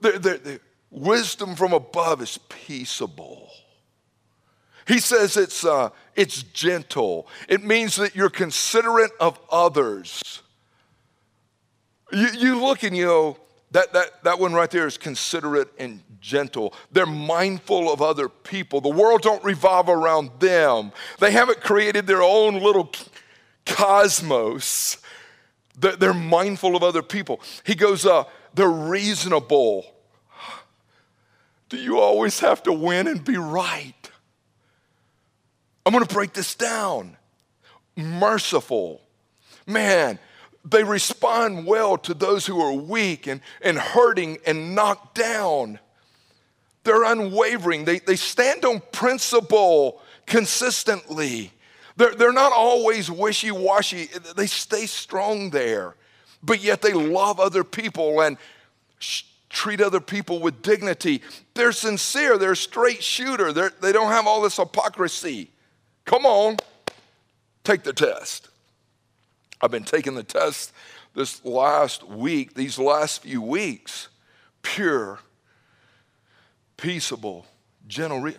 The, 0.00 0.60
wisdom 0.90 1.56
from 1.56 1.72
above 1.72 2.22
is 2.22 2.38
peaceable. 2.48 3.50
He 4.86 5.00
says 5.00 5.36
it's, 5.36 5.64
uh, 5.64 5.90
it's 6.14 6.42
gentle. 6.42 7.26
It 7.48 7.64
means 7.64 7.96
that 7.96 8.14
you're 8.14 8.30
considerate 8.30 9.10
of 9.18 9.40
others. 9.50 10.42
You, 12.12 12.28
you 12.38 12.60
look 12.60 12.82
and 12.84 12.96
you 12.96 13.06
go, 13.06 13.38
That, 13.74 13.92
that, 13.92 14.22
that 14.22 14.38
one 14.38 14.52
right 14.52 14.70
there 14.70 14.86
is 14.86 14.96
considerate 14.96 15.68
and 15.80 16.00
gentle. 16.20 16.74
They're 16.92 17.06
mindful 17.06 17.92
of 17.92 18.00
other 18.00 18.28
people. 18.28 18.80
The 18.80 18.88
world 18.88 19.22
don't 19.22 19.42
revolve 19.42 19.88
around 19.88 20.30
them. 20.38 20.92
They 21.18 21.32
haven't 21.32 21.60
created 21.60 22.06
their 22.06 22.22
own 22.22 22.54
little 22.60 22.92
cosmos. 23.66 24.98
They're, 25.76 26.14
mindful 26.14 26.76
of 26.76 26.84
other 26.84 27.02
people. 27.02 27.40
He 27.66 27.74
goes, 27.74 28.06
uh, 28.06 28.24
they're 28.54 28.68
reasonable. 28.68 29.84
Do 31.68 31.76
you 31.76 31.98
always 31.98 32.38
have 32.38 32.62
to 32.62 32.72
win 32.72 33.08
and 33.08 33.24
be 33.24 33.36
right? 33.36 34.10
I'm 35.84 35.92
going 35.92 36.06
to 36.06 36.14
break 36.14 36.32
this 36.32 36.54
down. 36.54 37.16
Merciful. 37.96 39.00
Man, 39.66 40.20
they 40.64 40.82
respond 40.82 41.66
well 41.66 41.98
to 41.98 42.14
those 42.14 42.46
who 42.46 42.60
are 42.60 42.72
weak 42.72 43.26
and, 43.26 43.40
and 43.60 43.78
hurting 43.78 44.38
and 44.46 44.74
knocked 44.74 45.14
down. 45.14 45.78
They're 46.84 47.04
unwavering. 47.04 47.84
They, 47.84 47.98
they 47.98 48.16
stand 48.16 48.64
on 48.64 48.82
principle 48.92 50.00
consistently. 50.26 51.52
They're, 51.96 52.14
they're 52.14 52.32
not 52.32 52.52
always 52.52 53.10
wishy 53.10 53.50
washy, 53.50 54.08
they 54.36 54.46
stay 54.46 54.86
strong 54.86 55.50
there, 55.50 55.94
but 56.42 56.60
yet 56.60 56.82
they 56.82 56.92
love 56.92 57.38
other 57.38 57.62
people 57.62 58.20
and 58.20 58.36
sh- 58.98 59.22
treat 59.48 59.80
other 59.80 60.00
people 60.00 60.40
with 60.40 60.60
dignity. 60.60 61.22
They're 61.54 61.72
sincere, 61.72 62.36
they're 62.36 62.52
a 62.52 62.56
straight 62.56 63.02
shooter, 63.02 63.52
they're, 63.52 63.72
they 63.80 63.92
don't 63.92 64.10
have 64.10 64.26
all 64.26 64.42
this 64.42 64.56
hypocrisy. 64.56 65.50
Come 66.04 66.26
on, 66.26 66.56
take 67.62 67.84
the 67.84 67.92
test. 67.92 68.48
I've 69.64 69.70
been 69.70 69.82
taking 69.82 70.14
the 70.14 70.22
test 70.22 70.74
this 71.14 71.42
last 71.42 72.06
week, 72.06 72.52
these 72.52 72.78
last 72.78 73.22
few 73.22 73.40
weeks. 73.40 74.08
Pure, 74.60 75.20
peaceable, 76.76 77.46
gentle. 77.88 78.20
Let 78.20 78.36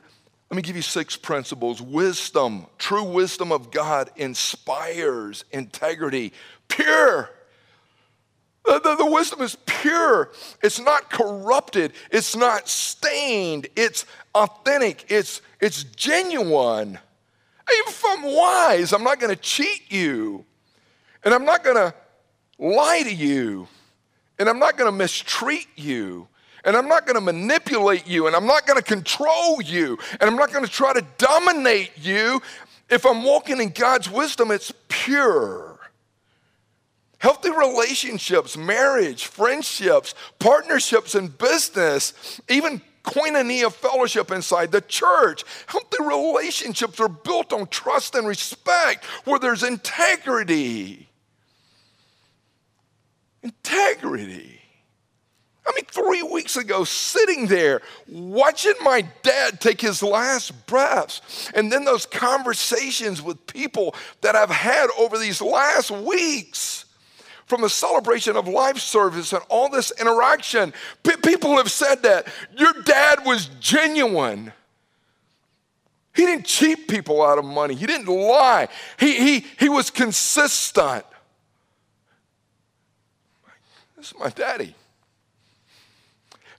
me 0.51 0.62
give 0.62 0.75
you 0.75 0.84
six 0.84 1.17
principles. 1.17 1.82
Wisdom, 1.82 2.67
true 2.77 3.03
wisdom 3.03 3.51
of 3.51 3.72
God 3.72 4.12
inspires 4.15 5.46
integrity. 5.51 6.32
Pure. 6.67 7.32
The, 8.63 8.79
the, 8.79 8.96
the, 8.96 9.05
wisdom 9.08 9.41
is 9.41 9.58
pure. 9.65 10.32
It's 10.62 10.79
not 10.79 11.10
corrupted. 11.10 11.94
It's 12.12 12.36
not 12.36 12.70
stained. 12.70 13.67
It's 13.75 14.05
authentic. 14.36 15.05
It's, 15.10 15.41
it's 15.60 15.86
genuine. 15.86 17.00
If 17.67 18.03
I'm 18.05 18.22
wise, 18.22 18.94
I'm 18.94 19.03
not 19.03 19.20
going 19.20 19.34
to 19.34 19.41
cheat 19.41 19.91
you. 19.91 20.46
And 21.25 21.34
I'm 21.34 21.44
not 21.44 21.63
going 21.63 21.75
to 21.75 21.94
lie 22.60 23.01
to 23.03 23.13
you. 23.13 23.67
And 24.38 24.48
I'm 24.48 24.60
not 24.60 24.77
going 24.77 24.91
to 24.91 24.96
mistreat 24.96 25.67
you. 25.75 26.27
And 26.63 26.75
I'm 26.75 26.88
not 26.88 27.05
going 27.05 27.15
to 27.15 27.22
manipulate 27.22 28.08
you. 28.08 28.27
And 28.27 28.36
I'm 28.36 28.46
not 28.46 28.65
going 28.65 28.77
to 28.77 28.84
control 28.84 29.62
you. 29.62 29.98
And 30.20 30.24
I'm 30.24 30.36
not 30.36 30.51
going 30.53 30.65
to 30.65 30.72
try 30.72 30.94
to 30.94 31.05
dominate 31.17 31.91
you. 31.98 32.41
If 32.89 33.05
I'm 33.05 33.24
walking 33.24 33.60
in 33.60 33.70
God's 33.70 34.10
wisdom, 34.10 34.51
it's 34.51 34.72
pure. 34.88 35.79
Healthy 37.20 37.51
relationships, 37.51 38.55
marriage, 38.55 39.25
friendships, 39.25 40.13
partnerships 40.38 41.15
in 41.15 41.27
business, 41.27 42.39
even 42.50 42.82
koinonia 43.03 43.72
fellowship 43.72 44.32
inside 44.32 44.72
the 44.72 44.82
church. 44.82 45.44
Healthy 45.67 46.03
relationships 46.03 47.00
are 47.00 47.10
built 47.10 47.53
on 47.53 47.67
trust 47.67 48.15
and 48.15 48.27
respect 48.27 49.05
where 49.25 49.39
there's 49.39 49.63
integrity. 49.63 51.08
Integrity. 53.46 54.60
I 55.68 55.72
mean, 55.75 55.86
three 55.86 56.24
weeks 56.24 56.58
ago, 56.58 56.84
sitting 56.84 57.46
there 57.46 57.81
watching 58.08 58.74
my 58.81 59.08
dad 59.22 59.62
take 59.62 59.79
his 59.79 60.01
last 60.01 60.66
breaths, 60.66 61.51
and 61.53 61.72
then 61.72 61.86
those 61.86 62.08
conversations 62.08 63.22
with 63.22 63.46
people 63.46 63.94
that 64.22 64.36
I've 64.36 64.50
had 64.50 64.88
over 64.98 65.20
these 65.20 65.42
last 65.42 65.92
weeks 65.92 66.86
from 67.46 67.62
the 67.62 67.70
celebration 67.70 68.36
of 68.36 68.48
life 68.48 68.79
service 68.79 69.31
and 69.31 69.44
all 69.50 69.70
this 69.70 69.92
interaction. 70.00 70.74
P- 71.03 71.18
people 71.18 71.55
have 71.58 71.70
said 71.70 72.01
that 72.01 72.27
your 72.58 72.74
dad 72.84 73.24
was 73.25 73.46
genuine. 73.60 74.51
He 76.16 76.25
didn't 76.25 76.46
cheat 76.46 76.88
people 76.88 77.24
out 77.24 77.38
of 77.38 77.46
money, 77.46 77.75
he 77.75 77.86
didn't 77.86 78.08
lie, 78.08 78.70
he, 79.00 79.40
he, 79.40 79.46
he 79.60 79.70
was 79.70 79.92
consistent. 79.92 81.05
This 84.05 84.11
is 84.11 84.20
my 84.20 84.29
daddy. 84.29 84.75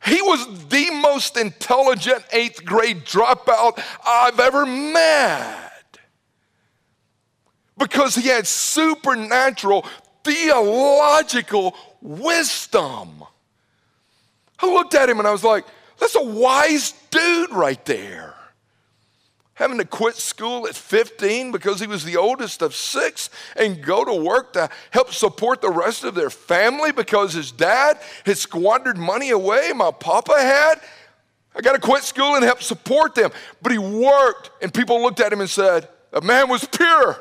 He 0.05 0.21
was 0.21 0.67
the 0.67 0.91
most 0.91 1.37
intelligent 1.37 2.25
eighth 2.33 2.65
grade 2.65 3.05
dropout 3.05 3.81
I've 4.05 4.41
ever 4.41 4.67
met 4.67 5.99
because 7.79 8.17
he 8.17 8.27
had 8.27 8.49
supernatural 8.49 9.87
theological 10.25 11.77
wisdom. 12.03 13.23
I 14.59 14.67
looked 14.67 14.97
at 14.97 15.09
him 15.09 15.21
and 15.21 15.29
I 15.29 15.31
was 15.31 15.45
like, 15.45 15.67
that's 16.01 16.17
a 16.17 16.25
wise 16.25 16.95
dude 17.13 17.53
right 17.53 17.85
there 17.85 18.36
having 19.57 19.79
to 19.79 19.85
quit 19.85 20.15
school 20.17 20.67
at 20.69 20.75
15 20.75 21.51
because 21.51 21.81
he 21.81 21.87
was 21.87 22.05
the 22.05 22.17
oldest 22.17 22.63
of 22.63 22.75
six 22.75 23.31
and 23.57 23.83
go 23.83 24.05
to 24.05 24.15
work 24.15 24.53
to 24.53 24.69
help 24.91 25.13
support 25.13 25.63
the 25.63 25.71
rest 25.71 26.05
of 26.05 26.15
their 26.15 26.31
family 26.31 26.93
because 26.93 27.33
his 27.33 27.53
dad 27.53 27.99
had 28.25 28.37
squandered 28.39 28.99
money 28.99 29.31
away 29.31 29.73
my 29.75 29.91
papa 29.91 30.35
had. 30.39 30.81
I 31.55 31.63
got 31.63 31.73
to 31.73 31.79
quit 31.79 32.05
school 32.05 32.35
and 32.35 32.45
help 32.45 32.63
support 32.63 33.15
them. 33.15 33.31
But 33.63 33.73
he 33.73 33.79
worked, 33.79 34.51
and 34.61 34.73
people 34.73 35.01
looked 35.01 35.21
at 35.21 35.33
him 35.33 35.41
and 35.41 35.49
said, 35.49 35.89
The 36.11 36.21
man 36.21 36.51
was 36.51 36.65
pure. 36.67 37.19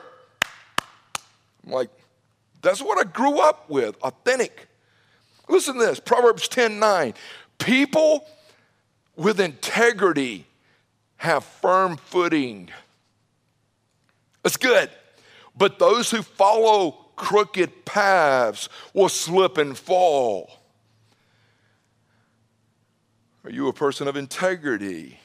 I'm 1.65 1.71
like, 1.71 1.89
That's 2.61 2.81
what 2.81 2.97
I 2.97 3.09
grew 3.09 3.39
up 3.39 3.69
with, 3.69 3.95
authentic. 4.03 4.67
Listen 5.47 5.75
to 5.75 5.85
this 5.85 6.01
Proverbs 6.01 6.49
10 6.49 6.79
9. 6.79 7.13
People 7.59 8.27
with 9.15 9.39
integrity 9.39 10.45
have 11.17 11.43
firm 11.43 11.97
footing. 11.97 12.69
That's 14.43 14.57
good. 14.57 14.89
But 15.57 15.79
those 15.79 16.11
who 16.11 16.21
follow 16.21 16.91
crooked 17.15 17.85
paths 17.85 18.69
will 18.93 19.09
slip 19.09 19.57
and 19.57 19.77
fall. 19.77 20.51
Are 23.43 23.51
you 23.51 23.67
a 23.67 23.73
person 23.73 24.07
of 24.07 24.15
integrity? 24.15 25.19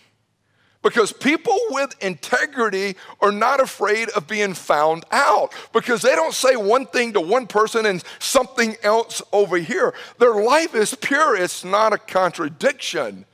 Because 0.82 1.12
people 1.12 1.58
with 1.70 1.94
integrity 2.02 2.96
are 3.20 3.32
not 3.32 3.60
afraid 3.60 4.08
of 4.10 4.26
being 4.26 4.54
found 4.54 5.04
out 5.10 5.52
because 5.74 6.00
they 6.00 6.14
don't 6.14 6.32
say 6.32 6.56
one 6.56 6.86
thing 6.86 7.12
to 7.12 7.20
one 7.20 7.46
person 7.46 7.84
and 7.84 8.02
something 8.18 8.76
else 8.82 9.20
over 9.32 9.58
here. 9.58 9.92
Their 10.18 10.42
life 10.42 10.74
is 10.74 10.94
pure, 10.94 11.36
it's 11.36 11.64
not 11.64 11.92
a 11.92 11.98
contradiction. 11.98 13.26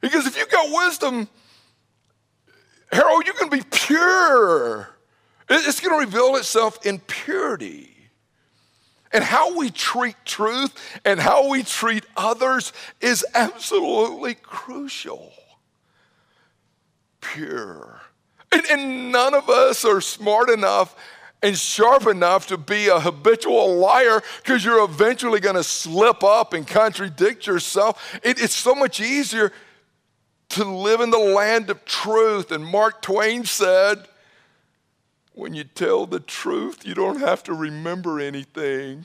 Because 0.00 0.26
if 0.26 0.36
you 0.36 0.46
got 0.46 0.70
wisdom, 0.70 1.28
Harold, 2.92 3.26
you 3.26 3.32
can 3.32 3.48
be 3.48 3.62
pure. 3.70 4.88
It's 5.48 5.80
going 5.80 5.98
to 5.98 6.06
reveal 6.06 6.36
itself 6.36 6.84
in 6.84 6.98
purity. 7.00 7.92
And 9.12 9.22
how 9.22 9.56
we 9.56 9.70
treat 9.70 10.16
truth 10.24 10.74
and 11.04 11.20
how 11.20 11.48
we 11.48 11.62
treat 11.62 12.04
others 12.16 12.72
is 13.00 13.24
absolutely 13.34 14.34
crucial. 14.34 15.32
Pure. 17.20 18.00
And, 18.52 18.62
and, 18.70 19.12
none 19.12 19.34
of 19.34 19.48
us 19.48 19.84
are 19.84 20.00
smart 20.00 20.50
enough 20.50 20.94
and 21.42 21.56
sharp 21.56 22.06
enough 22.06 22.46
to 22.48 22.58
be 22.58 22.88
a 22.88 22.98
habitual 22.98 23.76
liar 23.76 24.22
because 24.42 24.64
you're 24.64 24.84
eventually 24.84 25.40
going 25.40 25.56
to 25.56 25.64
slip 25.64 26.22
up 26.22 26.52
and 26.52 26.66
contradict 26.66 27.46
yourself. 27.46 28.18
It, 28.22 28.40
it's 28.40 28.54
so 28.54 28.74
much 28.74 29.00
easier 29.00 29.52
to 30.50 30.64
live 30.64 31.00
in 31.00 31.10
the 31.10 31.18
land 31.18 31.70
of 31.70 31.84
truth. 31.84 32.50
And 32.50 32.64
Mark 32.64 33.02
Twain 33.02 33.44
said, 33.44 34.06
when 35.34 35.52
you 35.54 35.64
tell 35.64 36.06
the 36.06 36.20
truth, 36.20 36.86
you 36.86 36.94
don't 36.94 37.20
have 37.20 37.42
to 37.44 37.52
remember 37.52 38.20
anything. 38.20 39.04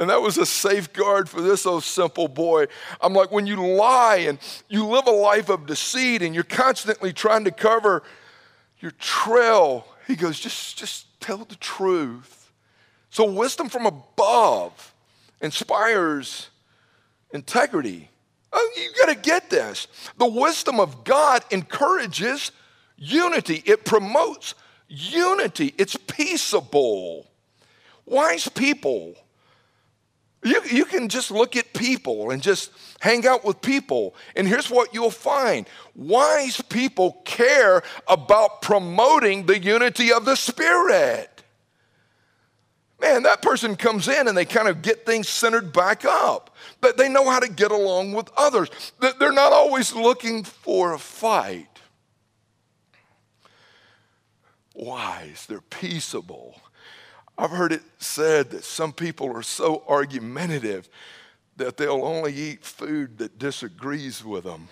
And 0.00 0.10
that 0.10 0.20
was 0.20 0.36
a 0.36 0.46
safeguard 0.46 1.28
for 1.28 1.40
this 1.40 1.64
old 1.64 1.84
simple 1.84 2.26
boy. 2.26 2.66
I'm 3.00 3.12
like, 3.12 3.30
when 3.30 3.46
you 3.46 3.64
lie 3.64 4.16
and 4.16 4.38
you 4.68 4.84
live 4.84 5.06
a 5.06 5.12
life 5.12 5.48
of 5.48 5.66
deceit 5.66 6.22
and 6.22 6.34
you're 6.34 6.42
constantly 6.42 7.12
trying 7.12 7.44
to 7.44 7.52
cover 7.52 8.02
your 8.80 8.90
trail, 8.92 9.86
he 10.08 10.16
goes, 10.16 10.40
just, 10.40 10.76
just 10.76 11.20
tell 11.20 11.44
the 11.44 11.54
truth. 11.56 12.52
So, 13.10 13.30
wisdom 13.30 13.68
from 13.68 13.86
above 13.86 14.92
inspires 15.40 16.48
integrity. 17.32 18.10
Oh, 18.56 18.70
you 18.76 18.90
got 18.98 19.12
to 19.12 19.20
get 19.20 19.50
this. 19.50 19.88
The 20.16 20.28
wisdom 20.28 20.78
of 20.78 21.02
God 21.02 21.44
encourages 21.50 22.52
unity, 22.96 23.62
it 23.66 23.84
promotes 23.84 24.54
unity, 24.88 25.74
it's 25.76 25.96
peaceable. 25.96 27.26
Wise 28.06 28.48
people, 28.48 29.16
You, 30.44 30.60
you 30.70 30.84
can 30.84 31.08
just 31.08 31.30
look 31.30 31.56
at 31.56 31.72
people 31.72 32.30
and 32.30 32.42
just 32.42 32.70
hang 33.00 33.26
out 33.26 33.44
with 33.46 33.62
people. 33.62 34.14
And 34.36 34.46
here's 34.46 34.70
what 34.70 34.92
you'll 34.92 35.10
find 35.10 35.66
wise 35.94 36.60
people 36.60 37.22
care 37.24 37.82
about 38.06 38.60
promoting 38.60 39.46
the 39.46 39.58
unity 39.58 40.12
of 40.12 40.26
the 40.26 40.36
Spirit. 40.36 41.33
Man, 43.04 43.24
that 43.24 43.42
person 43.42 43.76
comes 43.76 44.08
in 44.08 44.28
and 44.28 44.36
they 44.36 44.46
kind 44.46 44.66
of 44.66 44.80
get 44.80 45.04
things 45.04 45.28
centered 45.28 45.74
back 45.74 46.06
up. 46.06 46.56
They 46.96 47.08
know 47.10 47.28
how 47.28 47.38
to 47.38 47.50
get 47.50 47.70
along 47.70 48.12
with 48.12 48.30
others. 48.34 48.70
They're 48.98 49.30
not 49.30 49.52
always 49.52 49.92
looking 49.92 50.42
for 50.42 50.94
a 50.94 50.98
fight. 50.98 51.68
Wise, 54.74 55.44
they're 55.46 55.60
peaceable. 55.60 56.58
I've 57.36 57.50
heard 57.50 57.72
it 57.72 57.82
said 57.98 58.50
that 58.52 58.64
some 58.64 58.92
people 58.92 59.36
are 59.36 59.42
so 59.42 59.84
argumentative 59.86 60.88
that 61.58 61.76
they'll 61.76 62.04
only 62.04 62.32
eat 62.32 62.64
food 62.64 63.18
that 63.18 63.38
disagrees 63.38 64.24
with 64.24 64.44
them. 64.44 64.68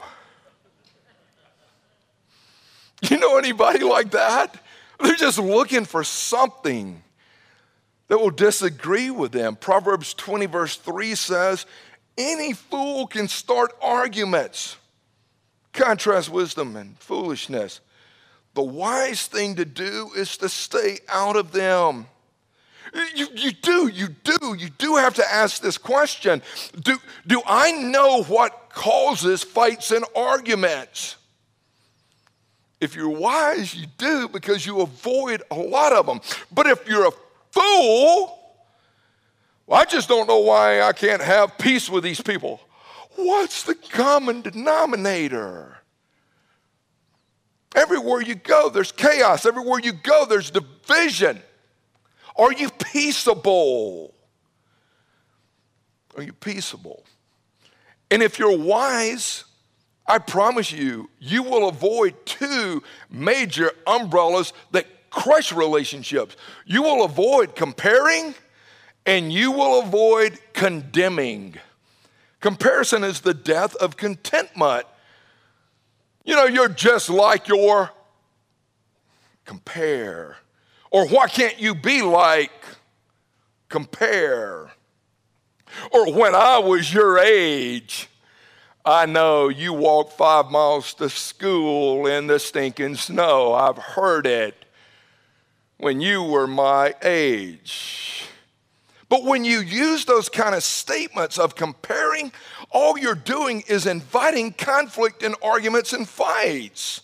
You 3.03 3.19
know 3.19 3.37
anybody 3.37 3.81
like 3.81 4.13
that? 4.13 4.57
They're 5.01 5.17
just 5.17 5.39
looking 5.39 5.85
for 5.85 6.03
something 6.03 7.03
that 8.13 8.19
will 8.19 8.31
disagree 8.31 9.11
with 9.11 9.33
them. 9.33 9.57
Proverbs 9.57 10.13
20, 10.13 10.45
verse 10.45 10.77
3 10.77 11.15
says, 11.15 11.65
Any 12.19 12.53
fool 12.53 13.07
can 13.07 13.27
start 13.27 13.73
arguments. 13.81 14.77
Contrast 15.73 16.29
wisdom 16.29 16.77
and 16.77 16.99
foolishness. 16.99 17.81
The 18.53 18.63
wise 18.63 19.29
thing 19.29 19.55
to 19.55 19.65
do 19.65 20.11
is 20.15 20.37
to 20.37 20.51
stay 20.51 20.99
out 21.09 21.37
of 21.37 21.53
them. 21.53 22.05
You, 23.15 23.29
you 23.35 23.53
do, 23.53 23.89
you 23.89 24.09
do, 24.09 24.57
you 24.59 24.69
do 24.69 24.97
have 24.97 25.15
to 25.15 25.25
ask 25.25 25.63
this 25.63 25.79
question 25.79 26.43
do, 26.83 26.99
do 27.27 27.41
I 27.47 27.73
know 27.73 28.25
what 28.25 28.69
causes 28.75 29.43
fights 29.43 29.91
and 29.91 30.05
arguments? 30.15 31.17
If 32.79 32.95
you're 32.95 33.09
wise, 33.09 33.75
you 33.75 33.87
do 33.97 34.29
because 34.29 34.67
you 34.67 34.83
avoid 34.83 35.43
a 35.51 35.55
lot 35.55 35.95
of 35.95 36.05
them. 36.05 36.21
But 36.53 36.67
if 36.67 36.87
you're 36.87 37.07
a 37.07 37.13
fool, 37.53 38.39
well, 39.67 39.81
I 39.81 39.85
just 39.85 40.09
don't 40.09 40.27
know 40.27 40.41
why 40.41 40.83
I 40.83 40.93
can't 40.93 41.23
have 41.23 41.57
peace 41.59 41.89
with 41.89 42.03
these 42.03 42.21
people. 42.21 42.61
What's 43.17 43.63
the 43.63 43.75
common 43.75 44.43
denominator? 44.43 45.79
Everywhere 47.75 48.21
you 48.21 48.35
go, 48.35 48.69
there's 48.69 48.93
chaos. 48.93 49.47
Everywhere 49.47 49.81
you 49.81 49.93
go, 49.93 50.27
there's 50.27 50.51
division. 50.51 51.41
Are 52.37 52.53
you 52.53 52.71
peaceable? 52.71 54.15
Are 56.17 56.23
you 56.23 56.33
peaceable? 56.33 57.05
And 58.11 58.23
if 58.23 58.39
you're 58.39 58.59
wise, 58.59 59.45
I 60.07 60.19
promise 60.19 60.73
you, 60.73 61.09
you 61.19 61.43
will 61.43 61.69
avoid 61.69 62.15
two 62.27 62.83
major 63.09 63.73
umbrellas 63.87 64.53
that 64.73 64.87
crush 65.13 65.53
relationships. 65.53 66.37
You 66.65 66.83
will 66.83 67.05
avoid 67.05 67.55
comparing 67.55 68.35
and 69.07 69.33
you 69.33 69.53
will 69.53 69.81
avoid 69.81 70.39
condemning. 70.55 71.57
Comparison 72.41 73.05
is 73.05 73.21
the 73.21 73.35
death 73.35 73.77
of 73.77 73.97
contentment. 73.97 74.87
You 76.25 76.35
know, 76.35 76.47
you're 76.47 76.69
just 76.69 77.11
like 77.11 77.47
your 77.47 77.91
compare. 79.45 80.37
Or 80.91 81.07
why 81.07 81.29
can't 81.29 81.61
you 81.61 81.75
be 81.75 82.03
like? 82.03 82.53
Compare. 83.69 84.73
Or 85.91 86.13
when 86.13 86.35
I 86.35 86.59
was 86.59 86.93
your 86.93 87.19
age, 87.19 88.09
I 88.85 89.07
know 89.07 89.49
you 89.49 89.73
walked 89.73 90.15
five 90.15 90.51
miles 90.51 90.95
to 90.95 91.09
school 91.09 92.07
in 92.07 92.27
the 92.27 92.39
stinking 92.39 92.97
snow. 92.97 93.55
I've 93.55 93.79
heard 93.79 94.27
it 94.27 94.62
when 95.83 96.01
you 96.01 96.23
were 96.23 96.47
my 96.47 96.95
age. 97.03 98.25
But 99.09 99.25
when 99.25 99.45
you 99.45 99.59
use 99.59 100.05
those 100.05 100.29
kind 100.29 100.55
of 100.55 100.63
statements 100.63 101.41
of 101.41 101.57
comparing, 101.57 102.31
all 102.71 102.97
you're 102.97 103.17
doing 103.17 103.65
is 103.67 103.85
inviting 103.87 104.53
conflict 104.53 105.25
and 105.25 105.35
arguments 105.43 105.93
and 105.93 106.09
fights. 106.09 107.01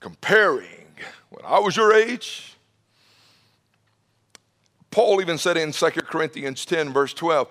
Comparing. 0.00 0.86
When 1.28 1.44
I 1.44 1.58
was 1.58 1.76
your 1.76 1.92
age, 1.92 2.56
Paul 4.90 5.20
even 5.20 5.36
said 5.36 5.58
in 5.58 5.70
2 5.70 5.90
Corinthians 5.90 6.64
10, 6.64 6.90
verse 6.90 7.12
12, 7.12 7.48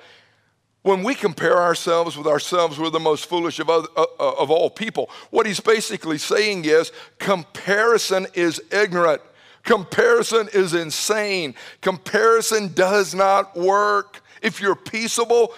when 0.82 1.04
we 1.04 1.14
compare 1.14 1.62
ourselves 1.62 2.18
with 2.18 2.26
ourselves, 2.26 2.80
we're 2.80 2.90
the 2.90 3.00
most 3.00 3.28
foolish 3.28 3.60
of, 3.60 3.70
other, 3.70 3.88
uh, 3.96 4.06
uh, 4.20 4.32
of 4.40 4.50
all 4.50 4.72
people. 4.72 5.12
What 5.30 5.46
he's 5.46 5.60
basically 5.60 6.18
saying 6.18 6.66
is 6.66 6.92
comparison 7.20 8.26
is 8.34 8.60
ignorant. 8.72 9.22
Comparison 9.64 10.50
is 10.54 10.74
insane. 10.74 11.56
Comparison 11.82 12.74
does 12.74 13.16
not 13.16 13.56
work. 13.56 14.22
If 14.42 14.60
you're 14.60 14.76
peaceable, 14.76 15.54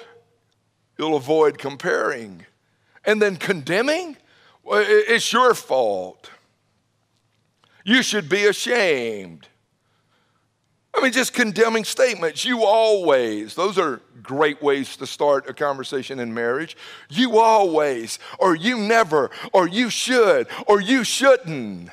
you'll 0.98 1.16
avoid 1.16 1.58
comparing. 1.58 2.46
And 3.04 3.22
then 3.22 3.36
condemning, 3.36 4.18
it's 4.66 5.32
your 5.34 5.54
fault. 5.54 6.30
You 7.84 8.02
should 8.02 8.30
be 8.30 8.46
ashamed. 8.46 9.48
I 10.96 11.02
mean, 11.02 11.12
just 11.12 11.34
condemning 11.34 11.84
statements. 11.84 12.46
You 12.46 12.64
always, 12.64 13.54
those 13.54 13.78
are 13.78 14.02
great 14.24 14.62
ways 14.62 14.96
to 14.98 15.06
start 15.06 15.50
a 15.50 15.54
conversation 15.54 16.20
in 16.20 16.34
marriage. 16.34 16.78
You 17.10 17.38
always, 17.40 18.18
or 18.40 18.56
you 18.56 18.78
never, 18.78 19.30
or 19.52 19.68
you 19.68 19.90
should, 19.90 20.48
or 20.68 20.80
you 20.80 21.04
shouldn't. 21.04 21.90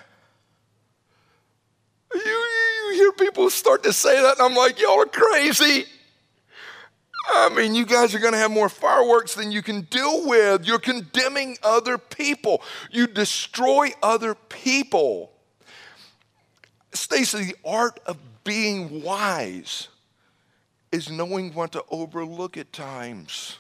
You, 2.15 2.21
you 2.21 2.93
hear 2.95 3.13
people 3.13 3.51
start 3.63 3.85
to 3.85 3.93
say 3.93 4.21
that, 4.21 4.41
and 4.41 4.43
I'm 4.43 4.57
like, 4.57 4.81
y'all 4.81 5.01
are 5.01 5.07
crazy. 5.07 5.85
I 7.33 7.49
mean, 7.51 7.77
you 7.77 7.87
guys 7.87 8.13
are 8.13 8.19
going 8.19 8.33
to 8.33 8.39
have 8.39 8.51
more 8.51 8.69
fireworks 8.69 9.37
than 9.37 9.53
you 9.53 9.63
can 9.63 9.83
deal 9.83 10.27
with. 10.27 10.67
You're 10.67 10.81
condemning 10.81 11.57
other 11.63 11.97
people, 11.97 12.61
you 12.91 13.07
destroy 13.07 13.91
other 14.03 14.35
people. 14.35 15.31
Stacy, 16.93 17.45
the 17.45 17.57
art 17.65 18.01
of 18.05 18.17
being 18.43 19.01
wise 19.01 19.87
is 20.91 21.09
knowing 21.09 21.55
what 21.55 21.71
to 21.73 21.85
overlook 21.89 22.57
at 22.57 22.73
times. 22.73 23.59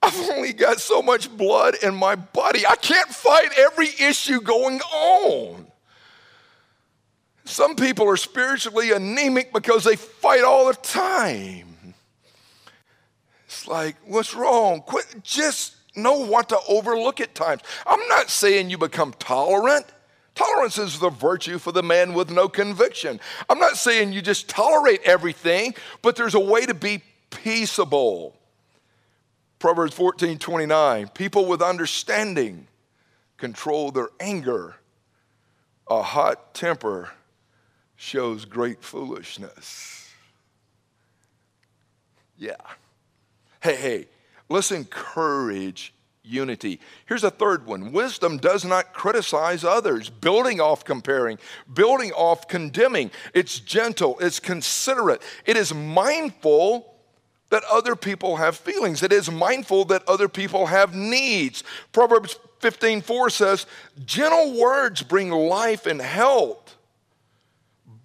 I've 0.00 0.30
only 0.30 0.52
got 0.52 0.80
so 0.80 1.02
much 1.02 1.36
blood 1.36 1.74
in 1.82 1.96
my 1.96 2.14
body. 2.14 2.64
I 2.64 2.76
can't 2.76 3.08
fight 3.08 3.50
every 3.58 3.88
issue 3.98 4.40
going 4.40 4.80
on. 4.80 5.66
Some 7.46 7.76
people 7.76 8.08
are 8.08 8.16
spiritually 8.16 8.90
anemic 8.90 9.52
because 9.52 9.84
they 9.84 9.94
fight 9.94 10.42
all 10.42 10.66
the 10.66 10.74
time. 10.74 11.94
It's 13.44 13.68
like, 13.68 13.94
what's 14.04 14.34
wrong? 14.34 14.82
Quit, 14.82 15.06
just 15.22 15.76
know 15.94 16.26
what 16.26 16.48
to 16.48 16.58
overlook 16.68 17.20
at 17.20 17.36
times. 17.36 17.62
I'm 17.86 18.06
not 18.08 18.30
saying 18.30 18.70
you 18.70 18.78
become 18.78 19.14
tolerant. 19.20 19.86
Tolerance 20.34 20.76
is 20.76 20.98
the 20.98 21.08
virtue 21.08 21.58
for 21.58 21.70
the 21.70 21.84
man 21.84 22.14
with 22.14 22.30
no 22.30 22.48
conviction. 22.48 23.20
I'm 23.48 23.60
not 23.60 23.76
saying 23.76 24.12
you 24.12 24.22
just 24.22 24.48
tolerate 24.48 25.00
everything, 25.04 25.76
but 26.02 26.16
there's 26.16 26.34
a 26.34 26.40
way 26.40 26.66
to 26.66 26.74
be 26.74 27.00
peaceable. 27.30 28.34
Proverbs 29.60 29.94
14 29.94 30.36
29. 30.36 31.08
People 31.08 31.46
with 31.46 31.62
understanding 31.62 32.66
control 33.36 33.92
their 33.92 34.08
anger. 34.18 34.74
A 35.88 36.02
hot 36.02 36.52
temper 36.52 37.10
shows 37.96 38.44
great 38.44 38.82
foolishness. 38.82 40.10
Yeah. 42.38 42.56
Hey, 43.62 43.76
hey, 43.76 44.08
let's 44.48 44.70
encourage 44.70 45.94
unity. 46.22 46.80
Here's 47.06 47.24
a 47.24 47.30
third 47.30 47.66
one 47.66 47.92
wisdom 47.92 48.36
does 48.38 48.64
not 48.64 48.92
criticize 48.92 49.64
others, 49.64 50.10
building 50.10 50.60
off 50.60 50.84
comparing, 50.84 51.38
building 51.72 52.12
off 52.12 52.48
condemning. 52.48 53.10
It's 53.32 53.60
gentle, 53.60 54.18
it's 54.20 54.40
considerate, 54.40 55.22
it 55.44 55.56
is 55.56 55.72
mindful 55.72 56.92
that 57.50 57.62
other 57.70 57.94
people 57.94 58.36
have 58.36 58.56
feelings, 58.56 59.02
it 59.02 59.12
is 59.12 59.30
mindful 59.30 59.86
that 59.86 60.06
other 60.08 60.28
people 60.28 60.66
have 60.66 60.94
needs. 60.94 61.62
Proverbs 61.92 62.38
15 62.60 63.02
4 63.02 63.30
says, 63.30 63.66
Gentle 64.04 64.60
words 64.60 65.02
bring 65.02 65.30
life 65.30 65.86
and 65.86 66.02
health. 66.02 66.75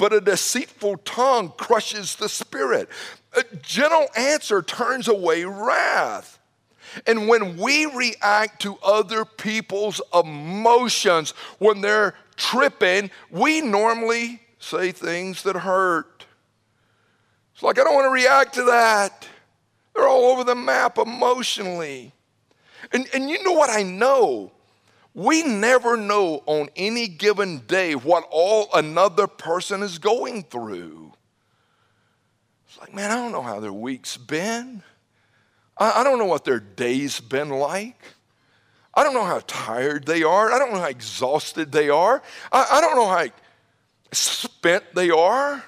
But 0.02 0.14
a 0.14 0.20
deceitful 0.20 0.98
tongue 1.06 1.54
crushes 1.58 2.16
the 2.16 2.28
spirit. 2.28 2.90
A 3.38 3.44
gentle 3.62 4.08
answer 4.18 4.64
turns 4.64 5.08
away 5.08 5.46
wrath. 5.46 6.40
And 7.06 7.28
when 7.28 7.56
we 7.56 7.86
react 7.86 8.64
to 8.64 8.80
other 8.84 9.26
people's 9.26 10.02
emotions, 10.12 11.36
when 11.60 11.82
they're 11.82 12.16
tripping, 12.36 13.12
we 13.30 13.62
normally 13.62 14.42
say 14.58 14.92
things 14.92 15.44
that 15.44 15.58
hurt. 15.58 16.26
It's 17.54 17.62
like, 17.62 17.78
I 17.78 17.84
don't 17.84 17.94
want 17.94 18.06
to 18.06 18.10
react 18.10 18.56
to 18.56 18.64
that. 18.64 19.28
They're 19.94 20.08
all 20.08 20.32
over 20.32 20.44
the 20.44 20.56
map 20.56 20.98
emotionally. 20.98 22.12
And, 22.92 23.08
and 23.14 23.30
you 23.30 23.44
know 23.44 23.54
what 23.54 23.70
I 23.70 23.84
know? 23.84 24.52
We 25.14 25.44
never 25.44 25.98
know 25.98 26.42
on 26.46 26.70
any 26.76 27.08
given 27.08 27.60
day 27.68 27.96
what 27.96 28.26
all 28.32 28.70
another 28.74 29.28
person 29.28 29.84
is 29.84 30.00
going 30.00 30.44
through. 30.44 31.12
It's 32.68 32.80
like, 32.80 32.94
man, 32.94 33.12
I 33.12 33.16
don't 33.16 33.34
know 33.34 33.42
how 33.42 33.60
their 33.60 33.74
week's 33.74 34.16
been. 34.16 34.84
I, 35.78 36.02
I 36.02 36.04
don't 36.04 36.18
know 36.18 36.26
what 36.26 36.46
their 36.46 36.62
day's 36.62 37.20
been 37.20 37.50
like. 37.50 38.02
I 38.94 39.04
don't 39.04 39.14
know 39.14 39.26
how 39.26 39.42
tired 39.48 40.06
they 40.06 40.24
are. 40.24 40.52
I 40.52 40.60
don't 40.60 40.72
know 40.72 40.80
how 40.80 40.88
exhausted 40.88 41.72
they 41.72 41.90
are. 41.90 42.22
I, 42.52 42.68
I 42.74 42.82
don't 42.82 42.96
know 42.96 43.08
how 43.08 43.28
spent 44.14 44.96
they 44.96 45.10
are. 45.10 45.64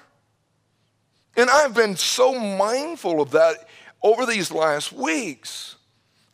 And 1.35 1.49
I've 1.49 1.73
been 1.73 1.95
so 1.95 2.37
mindful 2.37 3.21
of 3.21 3.31
that 3.31 3.67
over 4.01 4.25
these 4.25 4.51
last 4.51 4.93
weeks. 4.93 5.77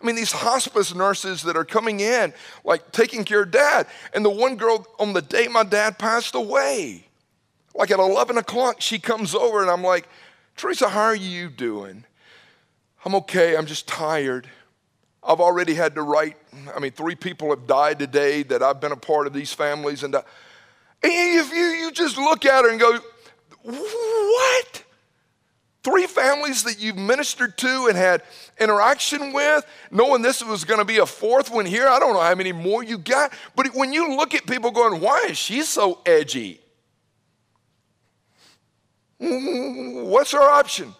I 0.02 0.06
mean, 0.06 0.16
these 0.16 0.32
hospice 0.32 0.96
nurses 0.96 1.42
that 1.44 1.58
are 1.58 1.66
coming 1.66 2.00
in, 2.00 2.34
like 2.64 2.92
taking 2.92 3.26
care 3.26 3.44
of 3.44 3.52
dad. 3.52 3.88
And 4.14 4.24
the 4.24 4.30
one 4.30 4.56
girl 4.56 4.88
on 4.98 5.14
the 5.14 5.22
day 5.22 5.48
my 5.48 5.64
dad 5.64 6.00
passed 6.00 6.36
away, 6.36 7.06
like 7.76 7.92
at 7.92 8.00
11 8.00 8.38
o'clock, 8.38 8.80
she 8.80 8.98
comes 8.98 9.36
over 9.36 9.62
and 9.62 9.70
I'm 9.70 9.84
like, 9.84 10.08
Teresa, 10.56 10.90
how 10.90 11.04
are 11.04 11.16
you 11.16 11.50
doing? 11.50 12.06
I'm 13.06 13.16
okay, 13.16 13.58
I'm 13.58 13.66
just 13.66 13.88
tired. 13.88 14.50
I've 15.22 15.42
already 15.42 15.74
had 15.74 15.96
to 15.96 16.02
write, 16.02 16.38
I 16.74 16.80
mean, 16.80 16.92
three 16.92 17.16
people 17.16 17.50
have 17.50 17.68
died 17.68 18.00
today 18.00 18.44
that 18.44 18.64
I've 18.64 18.80
been 18.80 18.92
a 18.94 18.98
part 18.98 19.28
of 19.28 19.34
these 19.34 19.54
families. 19.54 20.04
And, 20.04 20.16
uh, 20.16 20.22
and 21.04 21.40
if 21.40 21.52
you, 21.52 21.64
you 21.64 21.92
just 21.92 22.18
look 22.18 22.46
at 22.46 22.64
her 22.64 22.70
and 22.72 22.80
go, 22.80 23.00
what? 23.64 24.84
Three 25.82 26.08
families 26.08 26.64
that 26.64 26.80
you've 26.80 26.98
ministered 26.98 27.58
to 27.60 27.88
and 27.88 27.98
had 27.98 28.24
interaction 28.60 29.32
with, 29.32 29.66
knowing 29.92 30.22
this 30.22 30.44
was 30.44 30.66
going 30.66 30.80
to 30.80 30.86
be 30.86 30.98
a 30.98 31.06
fourth 31.06 31.50
one 31.50 31.66
here. 31.66 31.88
I 31.88 32.00
don't 32.00 32.14
know 32.14 32.20
how 32.22 32.36
many 32.36 32.52
more 32.52 32.84
you 32.84 32.98
got. 32.98 33.32
But 33.56 33.74
when 33.74 33.94
you 33.94 34.18
look 34.18 34.34
at 34.34 34.46
people 34.46 34.72
going, 34.72 35.00
why 35.00 35.28
is 35.30 35.38
she 35.38 35.64
so 35.64 36.02
edgy? 36.06 36.60
What's 39.20 40.34
our 40.34 40.50
option? 40.50 40.94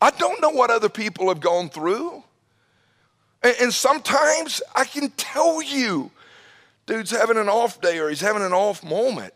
I 0.00 0.10
don't 0.10 0.40
know 0.40 0.50
what 0.50 0.70
other 0.70 0.88
people 0.88 1.28
have 1.28 1.40
gone 1.40 1.68
through. 1.68 2.24
And 3.42 3.72
sometimes 3.72 4.62
I 4.74 4.84
can 4.84 5.10
tell 5.10 5.62
you, 5.62 6.10
dude's 6.86 7.10
having 7.10 7.36
an 7.36 7.48
off 7.48 7.80
day 7.80 7.98
or 7.98 8.08
he's 8.08 8.20
having 8.20 8.42
an 8.42 8.52
off 8.52 8.82
moment. 8.82 9.34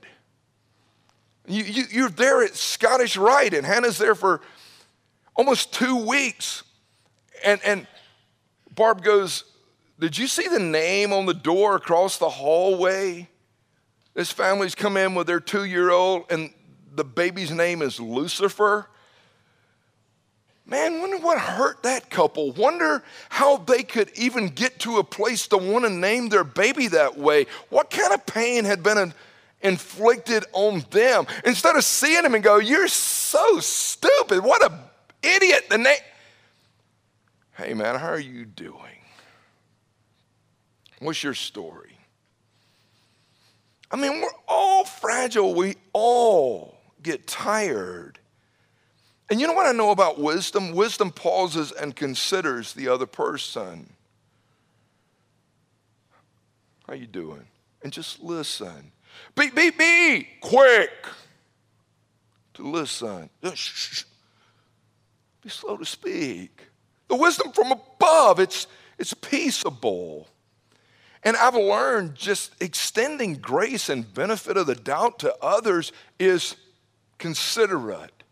You, 1.47 1.63
you, 1.63 1.85
you're 1.91 2.11
there 2.11 2.43
at 2.43 2.55
Scottish 2.55 3.17
Rite, 3.17 3.55
and 3.55 3.67
Hannah's 3.67 3.99
there 3.99 4.15
for 4.15 4.41
almost 5.35 5.75
two 5.75 6.07
weeks. 6.07 6.63
And, 7.45 7.61
and 7.65 7.87
Barb 8.75 9.03
goes, 9.03 9.45
Did 9.99 10.17
you 10.17 10.27
see 10.27 10.49
the 10.49 10.59
name 10.59 11.13
on 11.13 11.27
the 11.27 11.35
door 11.35 11.77
across 11.77 12.19
the 12.19 12.31
hallway? 12.31 13.29
This 14.15 14.31
family's 14.31 14.75
come 14.75 14.97
in 14.97 15.15
with 15.15 15.27
their 15.27 15.41
two 15.41 15.65
year 15.65 15.91
old, 15.91 16.27
and 16.31 16.53
the 16.95 17.05
baby's 17.05 17.51
name 17.51 17.83
is 17.83 18.01
Lucifer. 18.01 18.89
Man, 20.67 21.01
wonder 21.01 21.19
what 21.19 21.39
hurt 21.39 21.83
that 21.83 22.09
couple. 22.09 22.53
Wonder 22.53 23.03
how 23.29 23.59
they 23.59 23.83
could 23.83 24.11
even 24.17 24.49
get 24.49 24.79
to 24.81 24.97
a 24.97 25.05
place 25.05 25.47
to 25.49 25.59
want 25.59 25.85
to 25.85 25.91
name 25.91 26.31
their 26.31 26.45
baby 26.45 26.89
that 26.89 27.19
way. 27.19 27.47
What 27.69 27.91
kind 27.91 28.15
of 28.15 28.25
pain 28.25 28.65
had 28.65 28.83
been 28.83 28.97
inflicted 29.65 30.45
on 30.53 30.85
them? 30.91 31.27
Instead 31.45 31.75
of 31.75 31.83
seeing 31.83 32.23
them 32.23 32.35
and 32.35 32.45
go, 32.45 32.59
You're 32.59 32.89
so 32.89 33.59
stupid. 33.59 34.45
What 34.45 34.63
a 34.63 34.79
idiot. 35.23 35.67
The 35.69 35.79
name. 35.79 35.97
Hey, 37.57 37.75
man, 37.75 37.99
how 37.99 38.09
are 38.09 38.19
you 38.19 38.45
doing? 38.45 38.81
What's 41.01 41.23
your 41.23 41.35
story? 41.35 41.99
I 43.91 43.97
mean, 43.97 44.21
we're 44.21 44.29
all 44.49 44.85
fragile. 44.85 45.55
We 45.55 45.77
all 45.93 46.77
get 47.03 47.27
tired. 47.27 48.19
And 49.31 49.41
you 49.41 49.47
know 49.47 49.53
what 49.53 49.67
I 49.67 49.73
know 49.73 49.91
about 49.91 50.19
wisdom? 50.19 50.73
Wisdom 50.73 51.11
pauses 51.11 51.73
and 51.73 51.95
considers 51.95 52.73
the 52.73 52.89
other 52.89 53.07
person. 53.07 53.93
How 56.89 56.95
you 56.95 57.07
doing? 57.07 57.47
And 57.83 57.93
just 57.93 58.21
listen. 58.21 58.93
Be, 59.35 59.51
be, 59.51 59.71
be 59.71 60.29
quick 60.41 60.91
to 62.55 62.69
listen. 62.69 63.29
Be 63.43 63.51
slow 65.49 65.77
to 65.77 65.85
speak. 65.85 66.61
The 67.09 67.17
wisdom 67.17 67.53
from 67.53 67.73
above, 67.73 68.41
it's, 68.41 68.67
it's 68.99 69.15
peaceable. 69.15 70.29
And 71.23 71.37
I've 71.37 71.55
learned 71.55 72.15
just 72.15 72.53
extending 72.61 73.35
grace 73.35 73.89
and 73.89 74.13
benefit 74.13 74.57
of 74.57 74.67
the 74.67 74.75
doubt 74.75 75.19
to 75.21 75.35
others 75.43 75.93
is 76.19 76.57
considerate. 77.19 78.23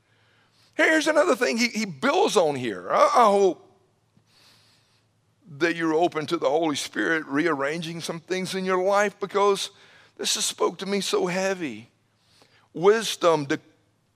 Here's 0.74 1.06
another 1.06 1.36
thing 1.36 1.58
he, 1.58 1.68
he 1.68 1.84
builds 1.84 2.36
on 2.36 2.54
here. 2.54 2.88
I, 2.90 3.10
I 3.14 3.24
hope 3.24 3.68
that 5.58 5.76
you're 5.76 5.94
open 5.94 6.26
to 6.26 6.36
the 6.36 6.48
Holy 6.48 6.76
Spirit 6.76 7.26
rearranging 7.26 8.00
some 8.00 8.20
things 8.20 8.54
in 8.54 8.64
your 8.64 8.82
life 8.82 9.18
because 9.20 9.70
this 10.22 10.36
has 10.36 10.44
spoke 10.44 10.78
to 10.78 10.86
me 10.86 11.00
so 11.00 11.26
heavy. 11.26 11.88
Wisdom, 12.72 13.48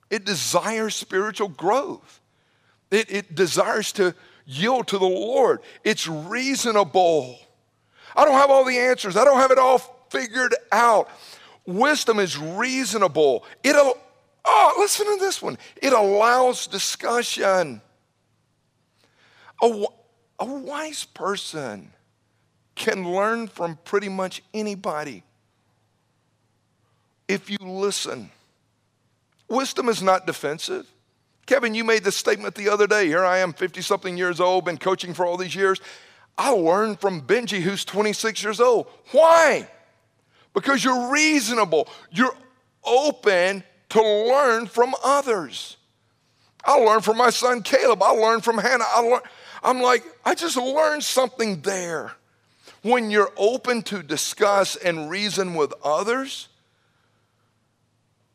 it 0.09 0.25
desires 0.25 0.95
spiritual 0.95 1.49
growth. 1.49 2.21
It, 2.93 3.11
it 3.11 3.35
desires 3.35 3.91
to 3.95 4.15
yield 4.45 4.87
to 4.87 4.99
the 4.99 5.05
Lord. 5.05 5.59
It's 5.83 6.07
reasonable. 6.07 7.41
I 8.15 8.25
don't 8.25 8.35
have 8.35 8.51
all 8.51 8.65
the 8.65 8.79
answers. 8.79 9.17
I 9.17 9.25
don't 9.25 9.41
have 9.41 9.51
it 9.51 9.59
all 9.59 9.79
figured 10.09 10.55
out. 10.71 11.11
Wisdom 11.67 12.21
is 12.21 12.39
reasonable. 12.39 13.45
It'll 13.65 13.99
Oh, 14.45 14.77
listen 14.79 15.07
to 15.07 15.17
this 15.19 15.43
one. 15.43 15.59
It 15.83 15.93
allows 15.93 16.69
discussion. 16.69 17.83
A, 19.61 19.85
a 20.39 20.45
wise 20.45 21.05
person 21.05 21.91
can 22.77 23.11
learn 23.11 23.49
from 23.49 23.77
pretty 23.85 24.09
much 24.09 24.41
anybody 24.55 25.25
if 27.29 27.51
you 27.51 27.59
listen. 27.61 28.31
Wisdom 29.49 29.89
is 29.89 30.03
not 30.03 30.27
defensive. 30.27 30.87
Kevin, 31.47 31.75
you 31.75 31.85
made 31.85 32.03
this 32.03 32.17
statement 32.17 32.57
the 32.57 32.69
other 32.69 32.87
day. 32.87 33.07
Here 33.07 33.25
I 33.25 33.39
am, 33.39 33.53
50 33.53 33.81
something 33.81 34.17
years 34.17 34.41
old, 34.41 34.65
been 34.65 34.79
coaching 34.79 35.15
for 35.15 35.25
all 35.25 35.37
these 35.37 35.55
years. 35.55 35.81
I 36.37 36.51
learned 36.51 37.01
from 37.01 37.23
Benji, 37.23 37.61
who's 37.61 37.85
26 37.85 38.43
years 38.43 38.61
old. 38.61 38.89
Why? 39.13 39.69
Because 40.53 40.85
you're 40.85 41.11
reasonable, 41.11 41.89
you're 42.11 42.35
open 42.85 43.63
to 43.91 44.03
learn 44.03 44.67
from 44.67 44.95
others. 45.05 45.77
I 46.65 46.79
learned 46.79 47.05
from 47.05 47.17
my 47.17 47.31
son 47.31 47.63
Caleb. 47.63 48.03
I 48.03 48.11
learned 48.11 48.43
from 48.43 48.59
Hannah. 48.59 48.85
I 48.93 49.01
learned, 49.01 49.23
I'm 49.63 49.81
like, 49.81 50.05
I 50.25 50.35
just 50.35 50.57
learned 50.57 51.05
something 51.05 51.61
there. 51.61 52.13
When 52.83 53.11
you're 53.11 53.33
open 53.37 53.83
to 53.83 54.03
discuss 54.03 54.77
and 54.77 55.09
reason 55.11 55.55
with 55.55 55.73
others, 55.85 56.49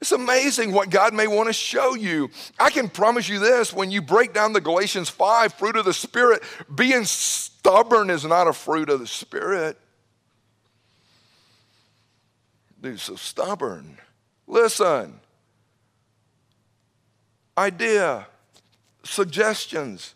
it's 0.02 0.12
amazing 0.12 0.72
what 0.72 0.90
God 0.90 1.14
may 1.14 1.28
want 1.28 1.48
to 1.48 1.54
show 1.54 1.94
you. 1.94 2.32
I 2.60 2.72
can 2.72 2.90
promise 2.90 3.30
you 3.30 3.38
this 3.38 3.72
when 3.72 3.92
you 3.92 4.02
break 4.02 4.34
down 4.34 4.52
the 4.52 4.60
Galatians 4.60 5.10
5 5.10 5.54
fruit 5.54 5.76
of 5.76 5.86
the 5.86 5.94
Spirit, 5.94 6.42
being 6.74 7.06
stubborn 7.06 8.10
is 8.10 8.26
not 8.26 8.48
a 8.48 8.54
fruit 8.54 8.90
of 8.90 9.00
the 9.00 9.06
Spirit. 9.06 9.78
Dude, 12.82 13.00
so 13.00 13.16
stubborn. 13.16 14.00
Listen, 14.48 15.20
idea, 17.56 18.26
suggestions. 19.04 20.16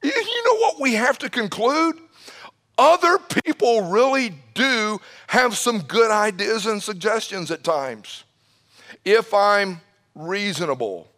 You 0.00 0.44
know 0.44 0.56
what 0.58 0.80
we 0.80 0.94
have 0.94 1.18
to 1.18 1.28
conclude? 1.28 1.96
Other 2.78 3.18
people 3.18 3.90
really 3.90 4.34
do 4.54 5.00
have 5.26 5.56
some 5.56 5.80
good 5.80 6.12
ideas 6.12 6.66
and 6.66 6.80
suggestions 6.80 7.50
at 7.50 7.64
times, 7.64 8.22
if 9.04 9.32
I'm 9.34 9.80
reasonable. 10.14 11.08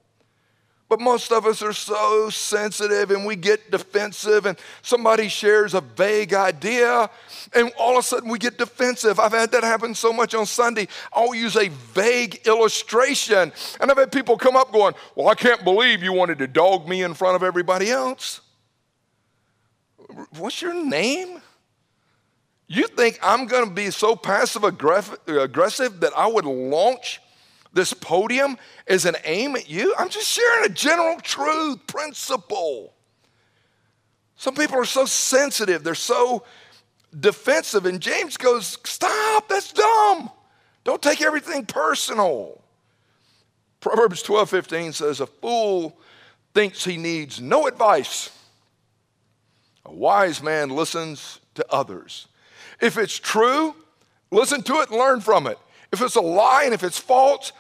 But 0.89 1.01
most 1.01 1.33
of 1.33 1.47
us 1.47 1.63
are 1.63 1.73
so 1.73 2.29
sensitive 2.31 3.11
and 3.11 3.25
we 3.25 3.37
get 3.37 3.71
defensive, 3.71 4.47
and 4.47 4.59
somebody 4.83 5.29
shares 5.29 5.75
a 5.75 5.81
vague 5.81 6.35
idea, 6.35 7.09
and 7.55 7.73
all 7.79 7.93
of 7.93 7.99
a 7.99 8.03
sudden 8.03 8.29
we 8.29 8.39
get 8.39 8.59
defensive. 8.59 9.19
I've 9.19 9.33
had 9.33 9.51
that 9.53 9.65
happen 9.65 9.95
so 9.95 10.13
much 10.13 10.35
on 10.35 10.47
Sunday. 10.47 10.87
I'll 11.13 11.35
use 11.35 11.57
a 11.57 11.69
vague 11.69 12.47
illustration, 12.47 13.51
and 13.81 13.91
I've 13.91 13.97
had 13.97 14.13
people 14.13 14.37
come 14.37 14.57
up 14.57 14.73
going, 14.73 14.95
Well, 15.17 15.29
I 15.29 15.35
can't 15.35 15.65
believe 15.65 16.03
you 16.03 16.13
wanted 16.13 16.39
to 16.39 16.47
dog 16.47 16.87
me 16.87 17.03
in 17.03 17.15
front 17.15 17.35
of 17.35 17.43
everybody 17.43 17.91
else. 17.91 18.41
What's 20.39 20.61
your 20.61 20.75
name? 20.75 21.41
You 22.67 22.87
think 22.89 23.19
I'm 23.23 23.47
going 23.47 23.69
to 23.69 23.75
be 23.75 23.91
so 23.91 24.17
passive 24.17 24.65
aggressive 24.65 26.01
that 26.01 26.13
I 26.17 26.27
would 26.27 26.45
launch 26.45 27.21
this 27.75 27.93
podium 27.93 28.57
is 28.87 29.05
an 29.05 29.17
aim 29.25 29.57
at 29.57 29.69
you. 29.69 29.95
I'm 29.99 30.09
just 30.09 30.29
sharing 30.29 30.71
a 30.71 30.73
general 30.73 31.21
truth, 31.21 31.87
principle. 31.87 32.95
Some 34.37 34.55
people 34.55 34.79
are 34.79 34.85
so 34.85 35.05
sensitive, 35.05 35.85
they're 35.85 35.95
so 35.95 36.45
defensive. 37.19 37.85
And 37.87 38.01
James 38.01 38.37
goes, 38.37 38.79
Stop, 38.85 39.49
that's 39.49 39.73
dumb. 39.73 40.31
Don't 40.85 41.03
take 41.03 41.21
everything 41.21 41.67
personal. 41.67 42.61
Proverbs 43.81 44.23
12 44.23 44.49
15 44.49 44.93
says, 44.93 45.21
A 45.21 45.27
fool 45.27 45.99
thinks 46.55 46.85
he 46.85 46.97
needs 46.97 47.41
no 47.41 47.67
advice. 47.67 48.31
A 49.85 49.93
wise 49.93 50.43
man 50.43 50.71
listens 50.71 51.41
to 51.55 51.67
others. 51.71 52.29
If 52.81 52.97
it's 52.97 53.19
true, 53.19 53.75
listen 54.31 54.63
to 54.63 54.81
it 54.81 54.91
and 54.91 54.99
learn 54.99 55.21
from 55.21 55.47
it. 55.47 55.59
If 55.93 56.01
it's 56.01 56.17
a 56.17 56.21
lie 56.21 56.63
and 56.65 56.75
if 56.75 56.83
it's 56.83 56.99
false, 56.99 57.53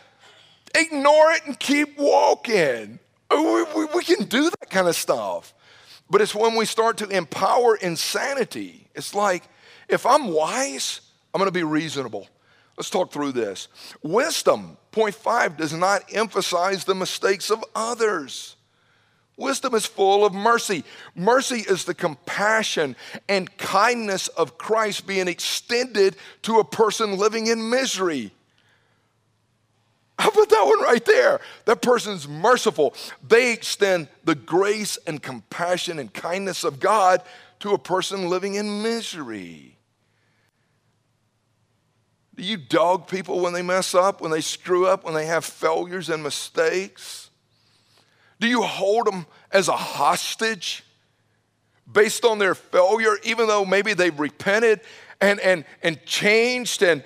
ignore 0.75 1.33
it 1.33 1.47
and 1.47 1.59
keep 1.59 1.99
walking. 1.99 2.99
Uh, 3.31 3.65
we, 3.75 3.81
we, 3.85 3.89
we, 3.97 4.05
can 4.05 4.25
do 4.27 4.51
that 4.51 4.71
kind 4.71 4.89
of 4.89 4.97
stuff. 4.97 5.55
But 6.11 6.21
it's 6.21 6.35
when 6.35 6.55
we 6.55 6.67
start 6.67 6.99
to 6.99 7.09
empower 7.09 7.77
insanity. 7.77 8.89
It's 8.95 9.15
like, 9.15 9.45
if 9.89 10.05
I'm 10.07 10.29
wise, 10.29 11.01
I'm 11.33 11.39
going 11.39 11.49
to 11.49 11.53
be 11.53 11.65
reasonable. 11.65 12.29
Let's 12.77 12.91
talk 12.91 13.13
through 13.13 13.33
this. 13.33 13.69
Wisdom, 14.03 14.77
point 14.91 15.15
five, 15.15 15.57
does 15.57 15.73
not 15.73 16.03
emphasize 16.13 16.85
the 16.85 16.95
mistakes 16.95 17.51
of 17.51 17.65
others. 17.75 18.57
Wisdom 19.37 19.75
is 19.75 19.87
full 19.87 20.25
of 20.25 20.33
mercy. 20.33 20.85
Mercy 21.17 21.65
is 21.69 21.85
the 21.85 21.95
compassion 21.95 22.95
and 23.29 23.57
kindness 23.57 24.29
of 24.29 24.59
Christ 24.59 25.07
being 25.07 25.27
extended 25.27 26.17
to 26.43 26.61
a 26.61 26.65
person 26.65 27.19
living 27.19 27.49
in 27.49 27.71
misery. 27.71 28.33
How 30.19 30.29
about 30.29 30.49
that 30.49 30.65
one 30.65 30.81
right 30.81 31.05
there? 31.05 31.41
That 31.65 31.83
person's 31.83 32.29
merciful. 32.29 32.95
They 33.27 33.53
extend 33.53 34.09
the 34.25 34.35
grace 34.35 34.97
and 35.07 35.23
compassion 35.23 35.99
and 35.99 36.13
kindness 36.13 36.65
of 36.65 36.79
God 36.79 37.23
to 37.61 37.73
a 37.73 37.79
person 37.79 38.29
living 38.29 38.55
in 38.55 38.83
misery. 38.83 39.77
Do 42.37 42.43
you 42.43 42.57
dog 42.57 43.09
people 43.09 43.41
when 43.41 43.53
they 43.53 43.63
mess 43.63 43.95
up, 43.95 44.21
when 44.21 44.31
they 44.31 44.41
screw 44.41 44.87
up, 44.87 45.05
when 45.05 45.15
they 45.15 45.27
have 45.27 45.45
failures 45.45 46.09
and 46.09 46.23
mistakes? 46.23 47.31
Do 48.41 48.49
you 48.49 48.63
hold 48.63 49.07
them 49.07 49.27
as 49.53 49.69
a 49.69 49.77
hostage 49.77 50.85
based 51.91 52.25
on 52.25 52.39
their 52.39 52.55
failure, 52.55 53.17
even 53.23 53.47
though 53.47 53.65
maybe 53.65 53.95
they've 53.95 54.19
repented 54.19 54.81
and, 55.21 55.39
and, 55.41 55.65
and 55.83 56.05
changed 56.05 56.83
and 56.83 57.05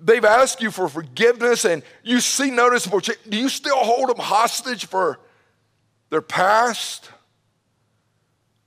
they've 0.00 0.24
asked 0.24 0.60
you 0.62 0.70
for 0.70 0.88
forgiveness 0.88 1.64
and 1.64 1.82
you 2.02 2.20
see 2.20 2.50
noticeable 2.50 3.00
change? 3.00 3.18
Do 3.28 3.36
you 3.36 3.48
still 3.48 3.76
hold 3.76 4.08
them 4.08 4.18
hostage 4.18 4.86
for 4.86 5.20
their 6.10 6.22
past? 6.22 7.10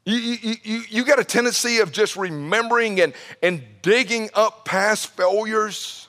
You, 0.06 0.16
you, 0.16 0.56
you, 0.64 0.82
you 0.90 1.06
got 1.06 1.20
a 1.20 1.24
tendency 1.24 1.80
of 1.80 1.92
just 1.92 2.16
remembering 2.16 3.02
and, 3.02 3.14
and 3.44 3.62
digging 3.82 4.30
up 4.34 4.64
past 4.64 5.08
failures. 5.18 6.08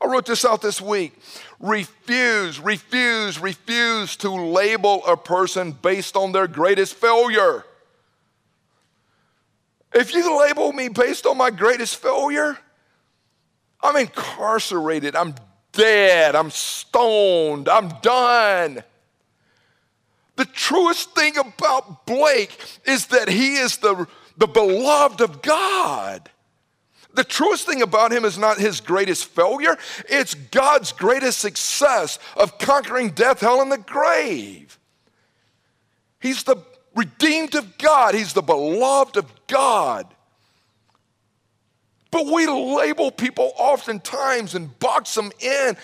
I 0.00 0.06
wrote 0.06 0.26
this 0.26 0.44
out 0.44 0.60
this 0.60 0.80
week. 0.80 1.16
Refuse, 1.60 2.58
refuse, 2.58 3.38
refuse 3.38 4.16
to 4.16 4.30
label 4.30 5.04
a 5.06 5.16
person 5.16 5.72
based 5.72 6.16
on 6.16 6.32
their 6.32 6.48
greatest 6.48 6.94
failure. 6.94 7.64
If 9.94 10.12
you 10.12 10.36
label 10.40 10.72
me 10.72 10.88
based 10.88 11.24
on 11.24 11.38
my 11.38 11.50
greatest 11.50 11.96
failure, 11.96 12.58
I'm 13.84 13.96
incarcerated, 13.96 15.14
I'm 15.14 15.34
dead, 15.72 16.34
I'm 16.34 16.50
stoned, 16.50 17.68
I'm 17.68 17.90
done. 18.00 18.82
The 20.36 20.46
truest 20.46 21.14
thing 21.14 21.36
about 21.36 22.06
Blake 22.06 22.58
is 22.86 23.08
that 23.08 23.28
he 23.28 23.56
is 23.56 23.76
the, 23.76 24.06
the 24.38 24.46
beloved 24.46 25.20
of 25.20 25.42
God. 25.42 26.30
The 27.12 27.24
truest 27.24 27.66
thing 27.66 27.82
about 27.82 28.10
him 28.10 28.24
is 28.24 28.38
not 28.38 28.58
his 28.58 28.80
greatest 28.80 29.26
failure, 29.26 29.76
it's 30.08 30.32
God's 30.34 30.90
greatest 30.90 31.38
success 31.38 32.18
of 32.36 32.58
conquering 32.58 33.10
death, 33.10 33.40
hell, 33.40 33.60
and 33.60 33.70
the 33.70 33.78
grave. 33.78 34.78
He's 36.20 36.42
the 36.42 36.56
redeemed 36.96 37.54
of 37.54 37.76
God, 37.76 38.14
he's 38.14 38.32
the 38.32 38.42
beloved 38.42 39.18
of 39.18 39.30
God. 39.46 40.06
But 42.14 42.26
we 42.26 42.46
label 42.46 43.10
people 43.10 43.50
oftentimes 43.56 44.54
and 44.54 44.78
box 44.78 45.16
them 45.16 45.32
in 45.40 45.76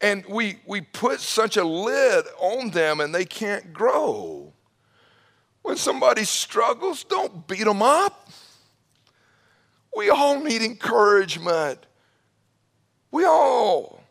and 0.00 0.24
we, 0.26 0.56
we 0.64 0.80
put 0.80 1.20
such 1.20 1.58
a 1.58 1.62
lid 1.62 2.24
on 2.38 2.70
them 2.70 3.00
and 3.00 3.14
they 3.14 3.26
can't 3.26 3.70
grow. 3.74 4.54
When 5.60 5.76
somebody 5.76 6.24
struggles, 6.24 7.04
don't 7.04 7.46
beat 7.46 7.64
them 7.64 7.82
up. 7.82 8.30
We 9.94 10.08
all 10.08 10.40
need 10.40 10.62
encouragement. 10.62 11.84
We 13.10 13.26
all 13.26 14.02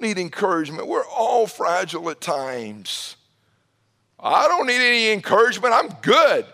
need 0.00 0.18
encouragement. 0.18 0.88
We're 0.88 1.06
all 1.06 1.46
fragile 1.46 2.10
at 2.10 2.20
times. 2.20 3.14
I 4.18 4.48
don't 4.48 4.66
need 4.66 4.84
any 4.84 5.12
encouragement. 5.12 5.74
I'm 5.74 5.90
good. 6.02 6.44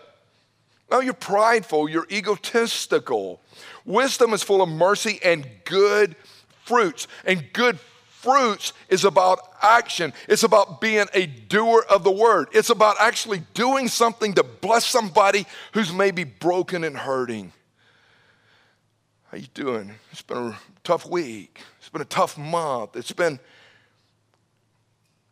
No, 0.91 0.99
you're 0.99 1.15
prideful. 1.15 1.89
You're 1.89 2.07
egotistical. 2.11 3.41
Wisdom 3.87 4.33
is 4.33 4.43
full 4.43 4.61
of 4.61 4.67
mercy 4.67 5.17
and 5.23 5.47
good 5.63 6.15
fruits. 6.65 7.07
And 7.25 7.43
good 7.53 7.79
fruits 7.79 8.73
is 8.89 9.05
about 9.05 9.39
action. 9.61 10.11
It's 10.27 10.43
about 10.43 10.81
being 10.81 11.07
a 11.13 11.25
doer 11.25 11.85
of 11.89 12.03
the 12.03 12.11
word. 12.11 12.49
It's 12.51 12.69
about 12.69 12.97
actually 12.99 13.43
doing 13.53 13.87
something 13.87 14.33
to 14.33 14.43
bless 14.43 14.85
somebody 14.85 15.47
who's 15.71 15.93
maybe 15.93 16.25
broken 16.25 16.83
and 16.83 16.97
hurting. 16.97 17.53
How 19.31 19.37
you 19.37 19.47
doing? 19.53 19.93
It's 20.11 20.21
been 20.21 20.37
a 20.37 20.59
tough 20.83 21.05
week. 21.05 21.61
It's 21.79 21.89
been 21.89 22.01
a 22.01 22.05
tough 22.05 22.37
month. 22.37 22.97
It's 22.97 23.13
been 23.13 23.39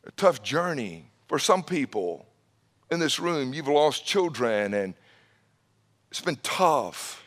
a 0.07 0.11
tough 0.11 0.41
journey 0.41 1.05
for 1.27 1.39
some 1.39 1.61
people 1.61 2.25
in 2.89 3.01
this 3.01 3.19
room. 3.19 3.53
You've 3.53 3.67
lost 3.67 4.05
children 4.05 4.73
and 4.73 4.93
it's 6.09 6.21
been 6.21 6.37
tough. 6.41 7.24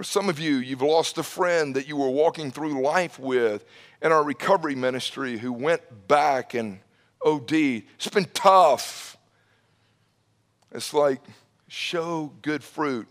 For 0.00 0.04
some 0.04 0.30
of 0.30 0.38
you, 0.38 0.56
you've 0.56 0.80
lost 0.80 1.18
a 1.18 1.22
friend 1.22 1.76
that 1.76 1.86
you 1.86 1.94
were 1.94 2.08
walking 2.08 2.50
through 2.50 2.82
life 2.82 3.18
with 3.18 3.66
in 4.00 4.12
our 4.12 4.24
recovery 4.24 4.74
ministry 4.74 5.36
who 5.36 5.52
went 5.52 6.08
back 6.08 6.54
and 6.54 6.78
OD. 7.22 7.52
It's 7.52 8.08
been 8.10 8.30
tough. 8.32 9.18
It's 10.72 10.94
like 10.94 11.20
show 11.68 12.32
good 12.40 12.64
fruit, 12.64 13.08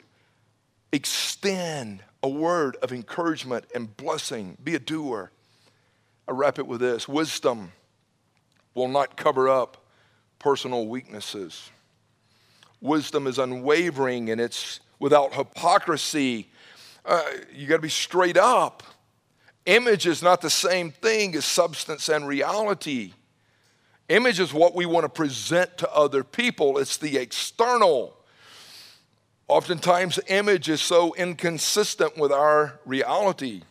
extend 0.92 2.02
a 2.24 2.28
word 2.28 2.76
of 2.78 2.92
encouragement 2.92 3.66
and 3.76 3.96
blessing, 3.96 4.58
be 4.64 4.74
a 4.74 4.80
doer. 4.80 5.30
I 6.28 6.32
wrap 6.32 6.58
it 6.58 6.66
with 6.66 6.80
this 6.80 7.08
wisdom 7.08 7.72
will 8.74 8.88
not 8.88 9.16
cover 9.16 9.48
up 9.48 9.78
personal 10.40 10.88
weaknesses. 10.88 11.70
Wisdom 12.82 13.28
is 13.28 13.38
unwavering 13.38 14.32
and 14.32 14.42
it's 14.42 14.80
without 14.98 15.36
hypocrisy. 15.36 16.50
Uh, 17.06 17.24
you 17.54 17.68
got 17.68 17.78
to 17.78 17.82
be 17.82 17.90
straight 17.90 18.38
up. 18.38 18.84
Image 19.66 20.08
is 20.08 20.24
not 20.24 20.42
the 20.42 20.50
same 20.50 20.92
thing 20.92 21.36
as 21.36 21.46
substance 21.46 22.10
and 22.10 22.28
reality. 22.28 23.14
Image 24.10 24.40
is 24.40 24.54
what 24.54 24.74
we 24.74 24.86
want 24.86 25.04
to 25.04 25.10
present 25.10 25.78
to 25.78 25.94
other 25.94 26.24
people, 26.24 26.78
it's 26.78 26.98
the 26.98 27.18
external. 27.18 28.16
Oftentimes, 29.48 30.20
image 30.28 30.70
is 30.70 30.80
so 30.82 31.14
inconsistent 31.16 32.18
with 32.18 32.32
our 32.32 32.80
reality. 32.86 33.64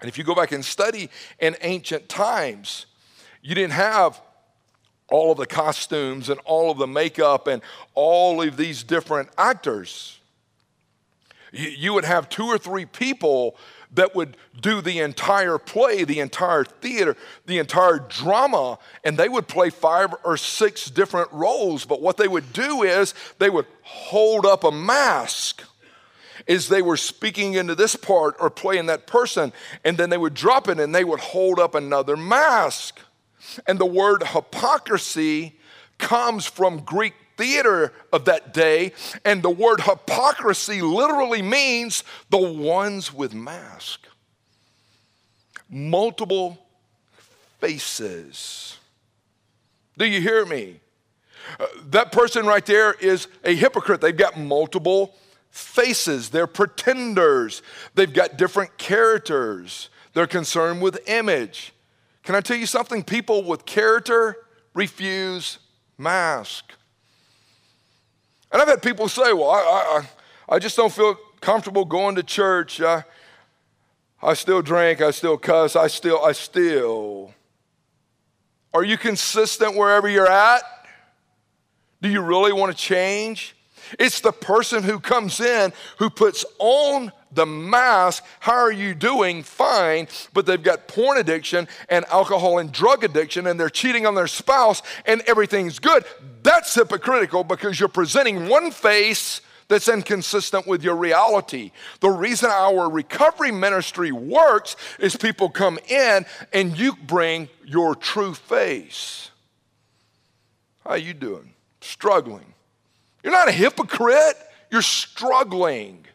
And 0.00 0.08
if 0.08 0.18
you 0.18 0.24
go 0.24 0.34
back 0.34 0.52
and 0.52 0.64
study 0.64 1.08
in 1.38 1.56
ancient 1.60 2.08
times, 2.08 2.86
you 3.42 3.54
didn't 3.54 3.72
have 3.72 4.20
all 5.08 5.32
of 5.32 5.38
the 5.38 5.46
costumes 5.46 6.28
and 6.28 6.38
all 6.44 6.70
of 6.70 6.78
the 6.78 6.86
makeup 6.86 7.46
and 7.46 7.62
all 7.94 8.42
of 8.42 8.56
these 8.56 8.82
different 8.82 9.28
actors. 9.38 10.17
You 11.52 11.94
would 11.94 12.04
have 12.04 12.28
two 12.28 12.46
or 12.46 12.58
three 12.58 12.84
people 12.84 13.56
that 13.94 14.14
would 14.14 14.36
do 14.60 14.80
the 14.80 14.98
entire 15.00 15.58
play, 15.58 16.04
the 16.04 16.20
entire 16.20 16.64
theater, 16.64 17.16
the 17.46 17.58
entire 17.58 17.98
drama, 17.98 18.78
and 19.02 19.16
they 19.16 19.28
would 19.28 19.48
play 19.48 19.70
five 19.70 20.14
or 20.24 20.36
six 20.36 20.90
different 20.90 21.32
roles. 21.32 21.84
But 21.84 22.02
what 22.02 22.16
they 22.16 22.28
would 22.28 22.52
do 22.52 22.82
is 22.82 23.14
they 23.38 23.50
would 23.50 23.66
hold 23.82 24.44
up 24.44 24.64
a 24.64 24.70
mask 24.70 25.62
as 26.46 26.68
they 26.68 26.82
were 26.82 26.96
speaking 26.96 27.54
into 27.54 27.74
this 27.74 27.96
part 27.96 28.36
or 28.40 28.50
playing 28.50 28.86
that 28.86 29.06
person, 29.06 29.52
and 29.84 29.96
then 29.96 30.10
they 30.10 30.18
would 30.18 30.34
drop 30.34 30.68
it 30.68 30.78
and 30.80 30.94
they 30.94 31.04
would 31.04 31.20
hold 31.20 31.58
up 31.58 31.74
another 31.74 32.16
mask. 32.16 33.00
And 33.66 33.78
the 33.78 33.86
word 33.86 34.22
hypocrisy 34.22 35.58
comes 35.98 36.46
from 36.46 36.80
Greek 36.80 37.14
theater 37.38 37.94
of 38.12 38.26
that 38.26 38.52
day, 38.52 38.92
and 39.24 39.42
the 39.42 39.50
word 39.50 39.80
hypocrisy 39.80 40.82
literally 40.82 41.40
means 41.40 42.04
the 42.28 42.36
ones 42.36 43.14
with 43.14 43.32
mask. 43.32 44.06
Multiple 45.70 46.58
faces. 47.60 48.76
Do 49.96 50.04
you 50.04 50.20
hear 50.20 50.44
me? 50.44 50.80
Uh, 51.58 51.66
that 51.90 52.12
person 52.12 52.44
right 52.44 52.66
there 52.66 52.92
is 52.92 53.28
a 53.44 53.54
hypocrite. 53.54 54.00
They've 54.00 54.14
got 54.16 54.38
multiple 54.38 55.14
faces, 55.50 56.28
they're 56.28 56.46
pretenders, 56.46 57.62
they've 57.94 58.12
got 58.12 58.36
different 58.36 58.76
characters, 58.76 59.88
they're 60.12 60.26
concerned 60.26 60.82
with 60.82 61.08
image. 61.08 61.72
Can 62.22 62.34
I 62.34 62.42
tell 62.42 62.56
you 62.58 62.66
something? 62.66 63.02
People 63.02 63.42
with 63.42 63.64
character 63.64 64.36
refuse 64.74 65.58
mask. 65.96 66.74
And 68.50 68.62
I've 68.62 68.68
had 68.68 68.82
people 68.82 69.08
say, 69.08 69.32
well, 69.32 69.50
I, 69.50 69.58
I, 69.58 70.56
I 70.56 70.58
just 70.58 70.76
don't 70.76 70.92
feel 70.92 71.16
comfortable 71.40 71.84
going 71.84 72.14
to 72.16 72.22
church. 72.22 72.80
I, 72.80 73.04
I 74.22 74.34
still 74.34 74.62
drink, 74.62 75.00
I 75.00 75.10
still 75.10 75.36
cuss, 75.36 75.76
I 75.76 75.86
still, 75.86 76.24
I 76.24 76.32
still. 76.32 77.32
Are 78.74 78.84
you 78.84 78.96
consistent 78.96 79.76
wherever 79.76 80.08
you're 80.08 80.30
at? 80.30 80.62
Do 82.00 82.08
you 82.08 82.20
really 82.20 82.52
want 82.52 82.72
to 82.72 82.78
change? 82.78 83.56
It's 83.98 84.20
the 84.20 84.32
person 84.32 84.82
who 84.82 85.00
comes 85.00 85.40
in 85.40 85.72
who 85.98 86.10
puts 86.10 86.44
on 86.58 87.12
the 87.32 87.46
mask. 87.46 88.24
How 88.40 88.54
are 88.54 88.72
you 88.72 88.94
doing? 88.94 89.42
Fine. 89.42 90.08
But 90.32 90.46
they've 90.46 90.62
got 90.62 90.88
porn 90.88 91.18
addiction 91.18 91.68
and 91.88 92.04
alcohol 92.06 92.58
and 92.58 92.72
drug 92.72 93.04
addiction, 93.04 93.46
and 93.46 93.58
they're 93.58 93.68
cheating 93.68 94.06
on 94.06 94.14
their 94.14 94.26
spouse, 94.26 94.82
and 95.06 95.22
everything's 95.26 95.78
good. 95.78 96.04
That's 96.42 96.74
hypocritical 96.74 97.44
because 97.44 97.78
you're 97.78 97.88
presenting 97.88 98.48
one 98.48 98.70
face 98.70 99.40
that's 99.68 99.88
inconsistent 99.88 100.66
with 100.66 100.82
your 100.82 100.96
reality. 100.96 101.72
The 102.00 102.08
reason 102.08 102.50
our 102.50 102.90
recovery 102.90 103.52
ministry 103.52 104.12
works 104.12 104.76
is 104.98 105.14
people 105.14 105.50
come 105.50 105.78
in 105.88 106.24
and 106.52 106.76
you 106.76 106.96
bring 106.96 107.48
your 107.66 107.94
true 107.94 108.32
face. 108.34 109.30
How 110.84 110.94
you 110.94 111.12
doing? 111.12 111.52
Struggling. 111.82 112.54
You're 113.22 113.32
not 113.32 113.48
a 113.48 113.52
hypocrite, 113.52 114.36
you're 114.70 114.82
struggling. 114.82 116.06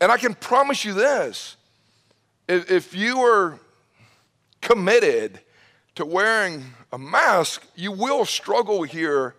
And 0.00 0.10
I 0.10 0.16
can 0.16 0.34
promise 0.34 0.84
you 0.84 0.94
this. 0.94 1.56
If, 2.48 2.94
you 2.94 3.18
are 3.20 3.58
committed 4.60 5.40
to 5.94 6.04
wearing 6.04 6.64
a 6.92 6.98
mask, 6.98 7.62
you 7.76 7.92
will 7.92 8.24
struggle 8.24 8.82
here 8.82 9.34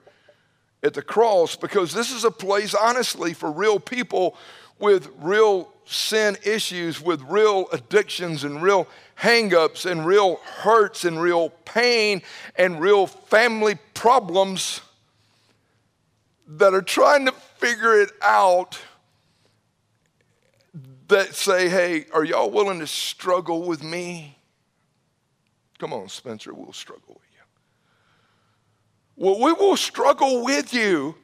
at 0.84 0.94
the 0.94 1.02
cross 1.02 1.56
because 1.56 1.94
this 1.94 2.12
is 2.12 2.24
a 2.24 2.32
place, 2.32 2.74
honestly, 2.74 3.34
for 3.34 3.52
real 3.52 3.80
people 3.80 4.38
with 4.80 5.10
real 5.20 5.72
sin 5.86 6.38
issues, 6.44 7.02
with 7.02 7.22
real 7.24 7.68
addictions 7.72 8.44
and 8.44 8.62
real 8.62 8.88
hangups 9.20 9.90
and 9.90 10.06
real 10.06 10.38
hurts 10.38 11.04
and 11.04 11.22
real 11.22 11.50
pain 11.66 12.22
and 12.56 12.80
real 12.80 13.08
family 13.08 13.76
problems 13.94 14.82
that 16.58 16.74
are 16.74 16.82
trying 16.82 17.26
to 17.26 17.32
figure 17.32 18.02
it 18.02 18.12
out 18.22 18.78
that 21.08 21.34
say, 21.36 21.70
hey, 21.70 22.06
are 22.14 22.24
y'all 22.24 22.52
willing 22.52 22.80
to 22.80 22.88
struggle 22.88 23.64
with 23.64 23.84
me? 23.84 24.38
Come 25.80 25.94
on, 25.94 26.10
Spencer, 26.10 26.54
we'll 26.54 26.74
struggle 26.74 27.20
with 27.20 27.28
you. 27.34 27.40
Well, 29.16 29.40
we 29.42 29.54
will 29.54 29.78
struggle 29.78 30.44
with 30.44 30.74
you. 30.74 31.16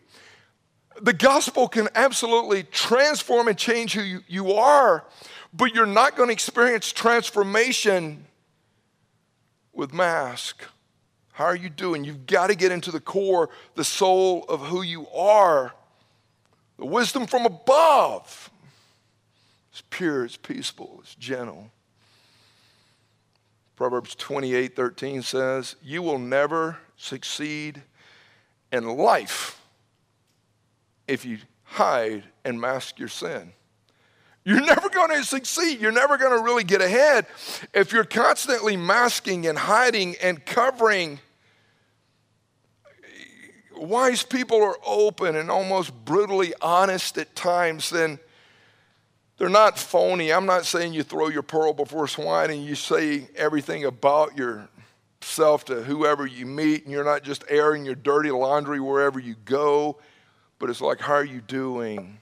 The 1.01 1.13
gospel 1.13 1.67
can 1.67 1.89
absolutely 1.93 2.63
transform 2.63 3.47
and 3.47 3.57
change 3.57 3.93
who 3.93 4.21
you, 4.27 4.53
are, 4.53 5.05
but 5.53 5.75
you're 5.75 5.85
not 5.85 6.15
going 6.15 6.29
to 6.29 6.33
experience 6.33 6.91
transformation 6.91 8.25
with 9.73 9.93
mask. 9.93 10.63
How 11.37 11.45
are 11.45 11.55
you 11.55 11.69
doing? 11.69 12.03
You've 12.03 12.25
got 12.25 12.47
to 12.47 12.55
get 12.55 12.71
into 12.71 12.89
the 12.89 12.99
core, 12.99 13.51
the 13.75 13.83
soul 13.83 14.43
of 14.49 14.59
who 14.59 14.81
you 14.81 15.07
are. 15.09 15.71
The 16.79 16.85
wisdom 16.87 17.27
from 17.27 17.45
above. 17.45 18.49
It's 19.71 19.83
pure, 19.91 20.25
it's 20.25 20.35
peaceful, 20.35 20.97
it's 21.03 21.13
gentle. 21.13 21.69
Proverbs 23.75 24.15
28 24.15 24.75
13 24.75 25.21
says, 25.21 25.75
You 25.83 26.01
will 26.01 26.17
never 26.17 26.79
succeed 26.95 27.83
in 28.71 28.97
life 28.97 29.61
if 31.07 31.23
you 31.23 31.37
hide 31.65 32.23
and 32.45 32.59
mask 32.59 32.97
your 32.97 33.09
sin. 33.09 33.53
You're 34.43 34.65
never 34.65 34.89
going 34.89 35.11
to 35.11 35.23
succeed. 35.23 35.81
You're 35.81 35.91
never 35.91 36.17
going 36.17 36.35
to 36.35 36.43
really 36.43 36.63
get 36.63 36.81
ahead 36.81 37.27
if 37.75 37.93
you're 37.93 38.05
constantly 38.05 38.75
masking 38.75 39.45
and 39.45 39.55
hiding 39.55 40.15
and 40.19 40.43
covering 40.43 41.19
wise 43.79 44.23
people 44.23 44.61
are 44.63 44.77
open 44.85 45.35
and 45.35 45.49
almost 45.49 45.93
brutally 46.05 46.53
honest 46.61 47.17
at 47.17 47.35
times, 47.35 47.89
then 47.89 48.19
they're 49.37 49.49
not 49.49 49.77
phony. 49.77 50.33
I'm 50.33 50.45
not 50.45 50.65
saying 50.65 50.93
you 50.93 51.03
throw 51.03 51.29
your 51.29 51.43
pearl 51.43 51.73
before 51.73 52.07
swine 52.07 52.49
and 52.49 52.63
you 52.65 52.75
say 52.75 53.29
everything 53.35 53.85
about 53.85 54.37
yourself 54.37 55.65
to 55.65 55.83
whoever 55.83 56.25
you 56.25 56.45
meet, 56.45 56.83
and 56.83 56.91
you're 56.91 57.03
not 57.03 57.23
just 57.23 57.43
airing 57.49 57.85
your 57.85 57.95
dirty 57.95 58.31
laundry 58.31 58.79
wherever 58.79 59.19
you 59.19 59.35
go, 59.45 59.97
but 60.59 60.69
it's 60.69 60.81
like, 60.81 60.99
how 60.99 61.13
are 61.13 61.25
you 61.25 61.41
doing? 61.41 62.17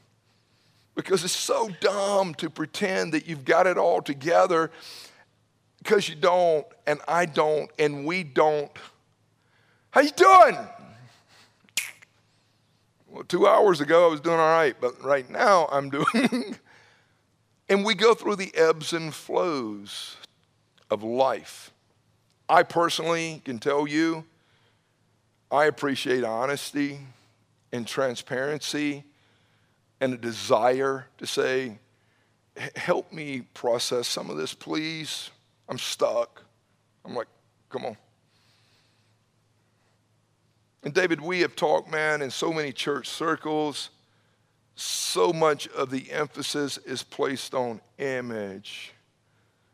Because 0.94 1.24
it's 1.24 1.34
so 1.34 1.70
dumb 1.80 2.34
to 2.36 2.50
pretend 2.50 3.14
that 3.14 3.28
you've 3.28 3.46
got 3.46 3.68
it 3.68 3.78
all 3.78 4.02
together 4.02 4.72
because 5.78 6.10
you 6.10 6.16
don't, 6.16 6.66
and 6.88 7.00
I 7.08 7.26
don't, 7.26 7.70
and 7.78 8.06
we 8.06 8.24
don't. 8.24 8.72
How 9.92 10.02
you 10.02 10.10
doing? 10.10 10.58
Well, 13.16 13.24
two 13.24 13.48
hours 13.48 13.80
ago 13.80 14.08
I 14.08 14.10
was 14.10 14.20
doing 14.20 14.42
all 14.42 14.50
right, 14.50 14.76
but 14.82 15.02
right 15.02 15.30
now 15.30 15.70
I'm 15.72 15.90
doing. 15.90 16.58
and 17.70 17.86
we 17.86 17.96
go 17.96 18.14
through 18.14 18.36
the 18.36 18.54
ebbs 18.54 18.92
and 18.92 19.14
flows 19.14 20.18
of 20.92 21.02
life. 21.02 21.72
I 22.50 22.64
personally 22.64 23.42
can 23.46 23.58
tell 23.58 23.88
you, 23.88 24.26
I 25.50 25.64
appreciate 25.64 26.26
honesty 26.26 27.00
and 27.72 27.88
transparency 27.88 29.06
and 30.02 30.14
a 30.14 30.18
desire 30.18 31.08
to 31.18 31.26
say, 31.26 31.80
help 32.76 33.14
me 33.14 33.44
process 33.54 34.10
some 34.10 34.30
of 34.30 34.36
this, 34.36 34.54
please. 34.54 35.30
I'm 35.70 35.80
stuck. 35.80 36.44
I'm 37.06 37.16
like, 37.16 37.28
come 37.70 37.86
on. 37.86 37.96
And 40.86 40.94
David, 40.94 41.20
we 41.20 41.40
have 41.42 41.56
talked, 41.56 41.90
man, 41.90 42.22
in 42.22 42.30
so 42.30 42.54
many 42.54 42.72
church 42.72 43.10
circles, 43.10 43.90
so 44.76 45.34
much 45.34 45.68
of 45.70 45.90
the 45.90 46.12
emphasis 46.12 46.78
is 46.78 47.02
placed 47.02 47.56
on 47.56 47.82
image. 47.98 48.94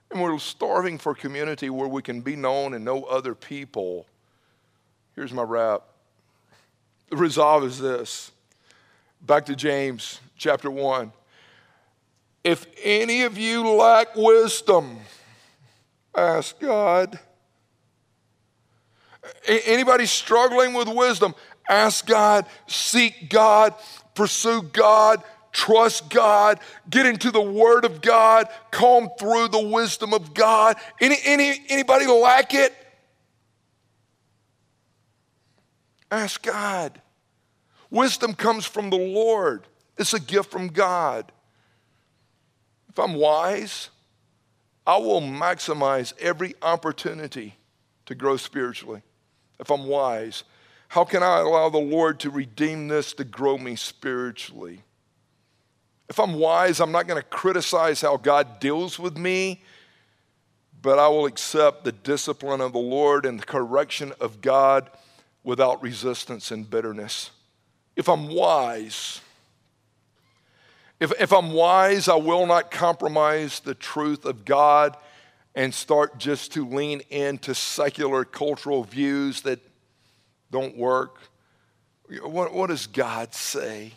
And 0.10 0.22
we're 0.22 0.40
starving 0.40 0.98
for 0.98 1.14
community 1.14 1.70
where 1.70 1.88
we 1.88 2.02
can 2.02 2.22
be 2.22 2.38
known 2.38 2.74
and 2.74 2.86
know 2.86 3.04
other 3.04 3.36
people. 3.36 4.06
Here's 5.14 5.34
my 5.34 5.44
wrap. 5.44 5.82
The 7.10 7.18
resolve 7.18 7.66
is 7.66 7.78
this. 7.78 8.32
Back 9.22 9.46
to 9.48 9.56
James 9.56 10.22
chapter 10.38 10.72
1. 10.72 11.12
If 12.46 12.66
any 12.82 13.24
of 13.24 13.38
you 13.38 13.68
lack 13.70 14.16
wisdom, 14.16 15.00
ask 16.16 16.58
God 16.58 17.20
Anybody 19.48 20.06
struggling 20.06 20.74
with 20.74 20.88
wisdom, 20.88 21.36
ask 21.70 22.06
God, 22.06 22.46
seek 22.68 23.30
God, 23.30 23.76
pursue 24.16 24.64
God, 24.64 25.24
trust 25.52 26.10
God, 26.10 26.60
get 26.90 27.06
into 27.06 27.32
the 27.32 27.42
Word 27.42 27.86
of 27.86 28.02
God, 28.02 28.48
comb 28.72 29.10
through 29.20 29.50
the 29.50 29.68
wisdom 29.68 30.14
of 30.14 30.34
God. 30.34 30.78
Any, 31.00 31.18
any, 31.24 31.54
anybody 31.70 32.08
lack 32.08 32.54
it? 32.54 32.74
Ask 36.10 36.42
God. 36.42 37.00
Wisdom 37.90 38.34
comes 38.34 38.66
from 38.66 38.90
the 38.90 38.98
Lord, 38.98 39.68
it's 39.98 40.14
a 40.14 40.20
gift 40.20 40.50
from 40.52 40.68
God. 40.70 41.32
If 42.90 43.00
I'm 43.00 43.14
wise, 43.14 43.90
I 44.86 44.98
will 44.98 45.22
maximize 45.22 46.14
every 46.20 46.56
opportunity 46.62 47.56
to 48.08 48.16
grow 48.16 48.36
spiritually 48.36 49.04
if 49.62 49.70
I'm 49.70 49.86
wise? 49.86 50.44
How 50.90 51.06
can 51.06 51.24
I 51.24 51.40
allow 51.40 51.70
the 51.70 51.78
Lord 51.78 52.20
to 52.22 52.30
redeem 52.30 52.90
this 52.90 53.14
to 53.14 53.24
grow 53.24 53.58
me 53.58 53.78
spiritually? 53.78 54.82
If 56.10 56.20
I'm 56.20 56.34
wise, 56.34 56.82
I'm 56.82 56.92
not 56.92 57.08
going 57.08 57.22
to 57.22 57.28
criticize 57.30 58.02
how 58.02 58.18
God 58.18 58.60
deals 58.60 59.00
with 59.00 59.18
me, 59.18 59.62
but 60.82 61.00
I 61.00 61.08
will 61.08 61.28
accept 61.28 61.86
the 61.86 61.94
discipline 61.94 62.60
of 62.60 62.74
the 62.74 62.80
Lord 62.80 63.26
and 63.26 63.40
the 63.40 63.46
correction 63.46 64.12
of 64.20 64.42
God 64.42 64.90
without 65.46 65.82
resistance 65.82 66.52
and 66.52 66.70
bitterness. 66.70 67.32
If 67.96 68.10
I'm 68.10 68.28
wise, 68.28 69.22
if, 71.00 71.14
if 71.20 71.32
I'm 71.32 71.54
wise, 71.54 72.10
I 72.10 72.16
will 72.16 72.46
not 72.46 72.72
compromise 72.72 73.60
the 73.60 73.76
truth 73.76 74.26
of 74.26 74.44
God 74.44 74.98
and 75.56 75.74
start 75.74 76.18
just 76.18 76.54
to 76.54 76.68
lean 76.68 77.02
into 77.10 77.54
secular 77.54 78.24
cultural 78.24 78.84
views 78.84 79.42
that 79.42 79.60
don't 80.50 80.78
work? 80.78 81.18
What, 82.22 82.54
what 82.54 82.68
does 82.68 82.88
God 82.88 83.34
say? 83.34 83.94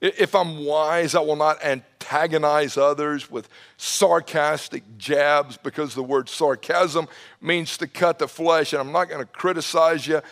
If 0.00 0.34
I'm 0.34 0.64
wise, 0.64 1.14
I 1.14 1.20
will 1.20 1.36
not 1.36 1.62
antagonize 1.62 2.78
others 2.78 3.30
with 3.30 3.48
sarcastic 3.76 4.82
jabs 4.96 5.58
because 5.58 5.94
the 5.94 6.02
word 6.02 6.30
sarcasm 6.30 7.06
means 7.40 7.76
to 7.78 7.86
cut 7.86 8.18
the 8.18 8.28
flesh, 8.28 8.72
and 8.72 8.80
I'm 8.80 8.92
not 8.92 9.10
going 9.10 9.20
to 9.20 9.30
criticize 9.30 10.06
you 10.06 10.22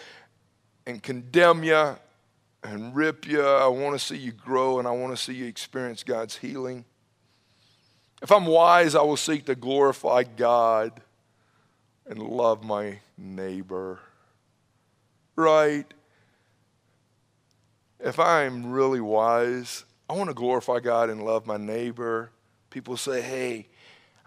and 0.86 1.02
condemn 1.02 1.64
you 1.64 1.96
and 2.62 2.96
rip 2.96 3.26
you. 3.26 3.42
I 3.42 3.66
want 3.66 3.98
to 3.98 4.04
see 4.04 4.16
you 4.16 4.32
grow 4.32 4.78
and 4.78 4.88
I 4.88 4.90
want 4.90 5.14
to 5.14 5.22
see 5.22 5.34
you 5.34 5.46
experience 5.46 6.02
God's 6.02 6.36
healing. 6.36 6.86
If 8.20 8.32
I'm 8.32 8.46
wise, 8.46 8.94
I 8.94 9.02
will 9.02 9.16
seek 9.16 9.46
to 9.46 9.54
glorify 9.54 10.24
God 10.24 11.00
and 12.06 12.18
love 12.18 12.64
my 12.64 12.98
neighbor. 13.16 14.00
Right? 15.36 15.86
If 18.00 18.18
I'm 18.18 18.70
really 18.72 19.00
wise, 19.00 19.84
I 20.08 20.14
want 20.14 20.30
to 20.30 20.34
glorify 20.34 20.80
God 20.80 21.10
and 21.10 21.24
love 21.24 21.46
my 21.46 21.56
neighbor. 21.56 22.30
People 22.70 22.96
say, 22.96 23.20
hey, 23.20 23.68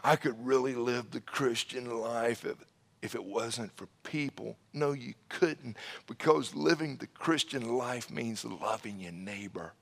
I 0.03 0.15
could 0.15 0.45
really 0.45 0.73
live 0.75 1.11
the 1.11 1.21
Christian 1.21 1.99
life 1.99 2.45
if, 2.45 2.57
if 3.01 3.15
it 3.15 3.23
wasn't 3.23 3.75
for 3.75 3.87
people. 4.03 4.57
No, 4.73 4.93
you 4.93 5.13
couldn't, 5.29 5.77
because 6.07 6.55
living 6.55 6.97
the 6.97 7.07
Christian 7.07 7.77
life 7.77 8.09
means 8.09 8.45
loving 8.45 8.99
your 8.99 9.11
neighbor. 9.11 9.73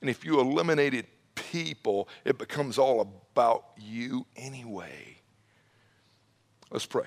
And 0.00 0.10
if 0.10 0.24
you 0.24 0.40
eliminated 0.40 1.06
people, 1.34 2.08
it 2.24 2.38
becomes 2.38 2.78
all 2.78 3.00
about 3.00 3.64
you 3.76 4.26
anyway. 4.36 5.18
Let's 6.70 6.86
pray. 6.86 7.06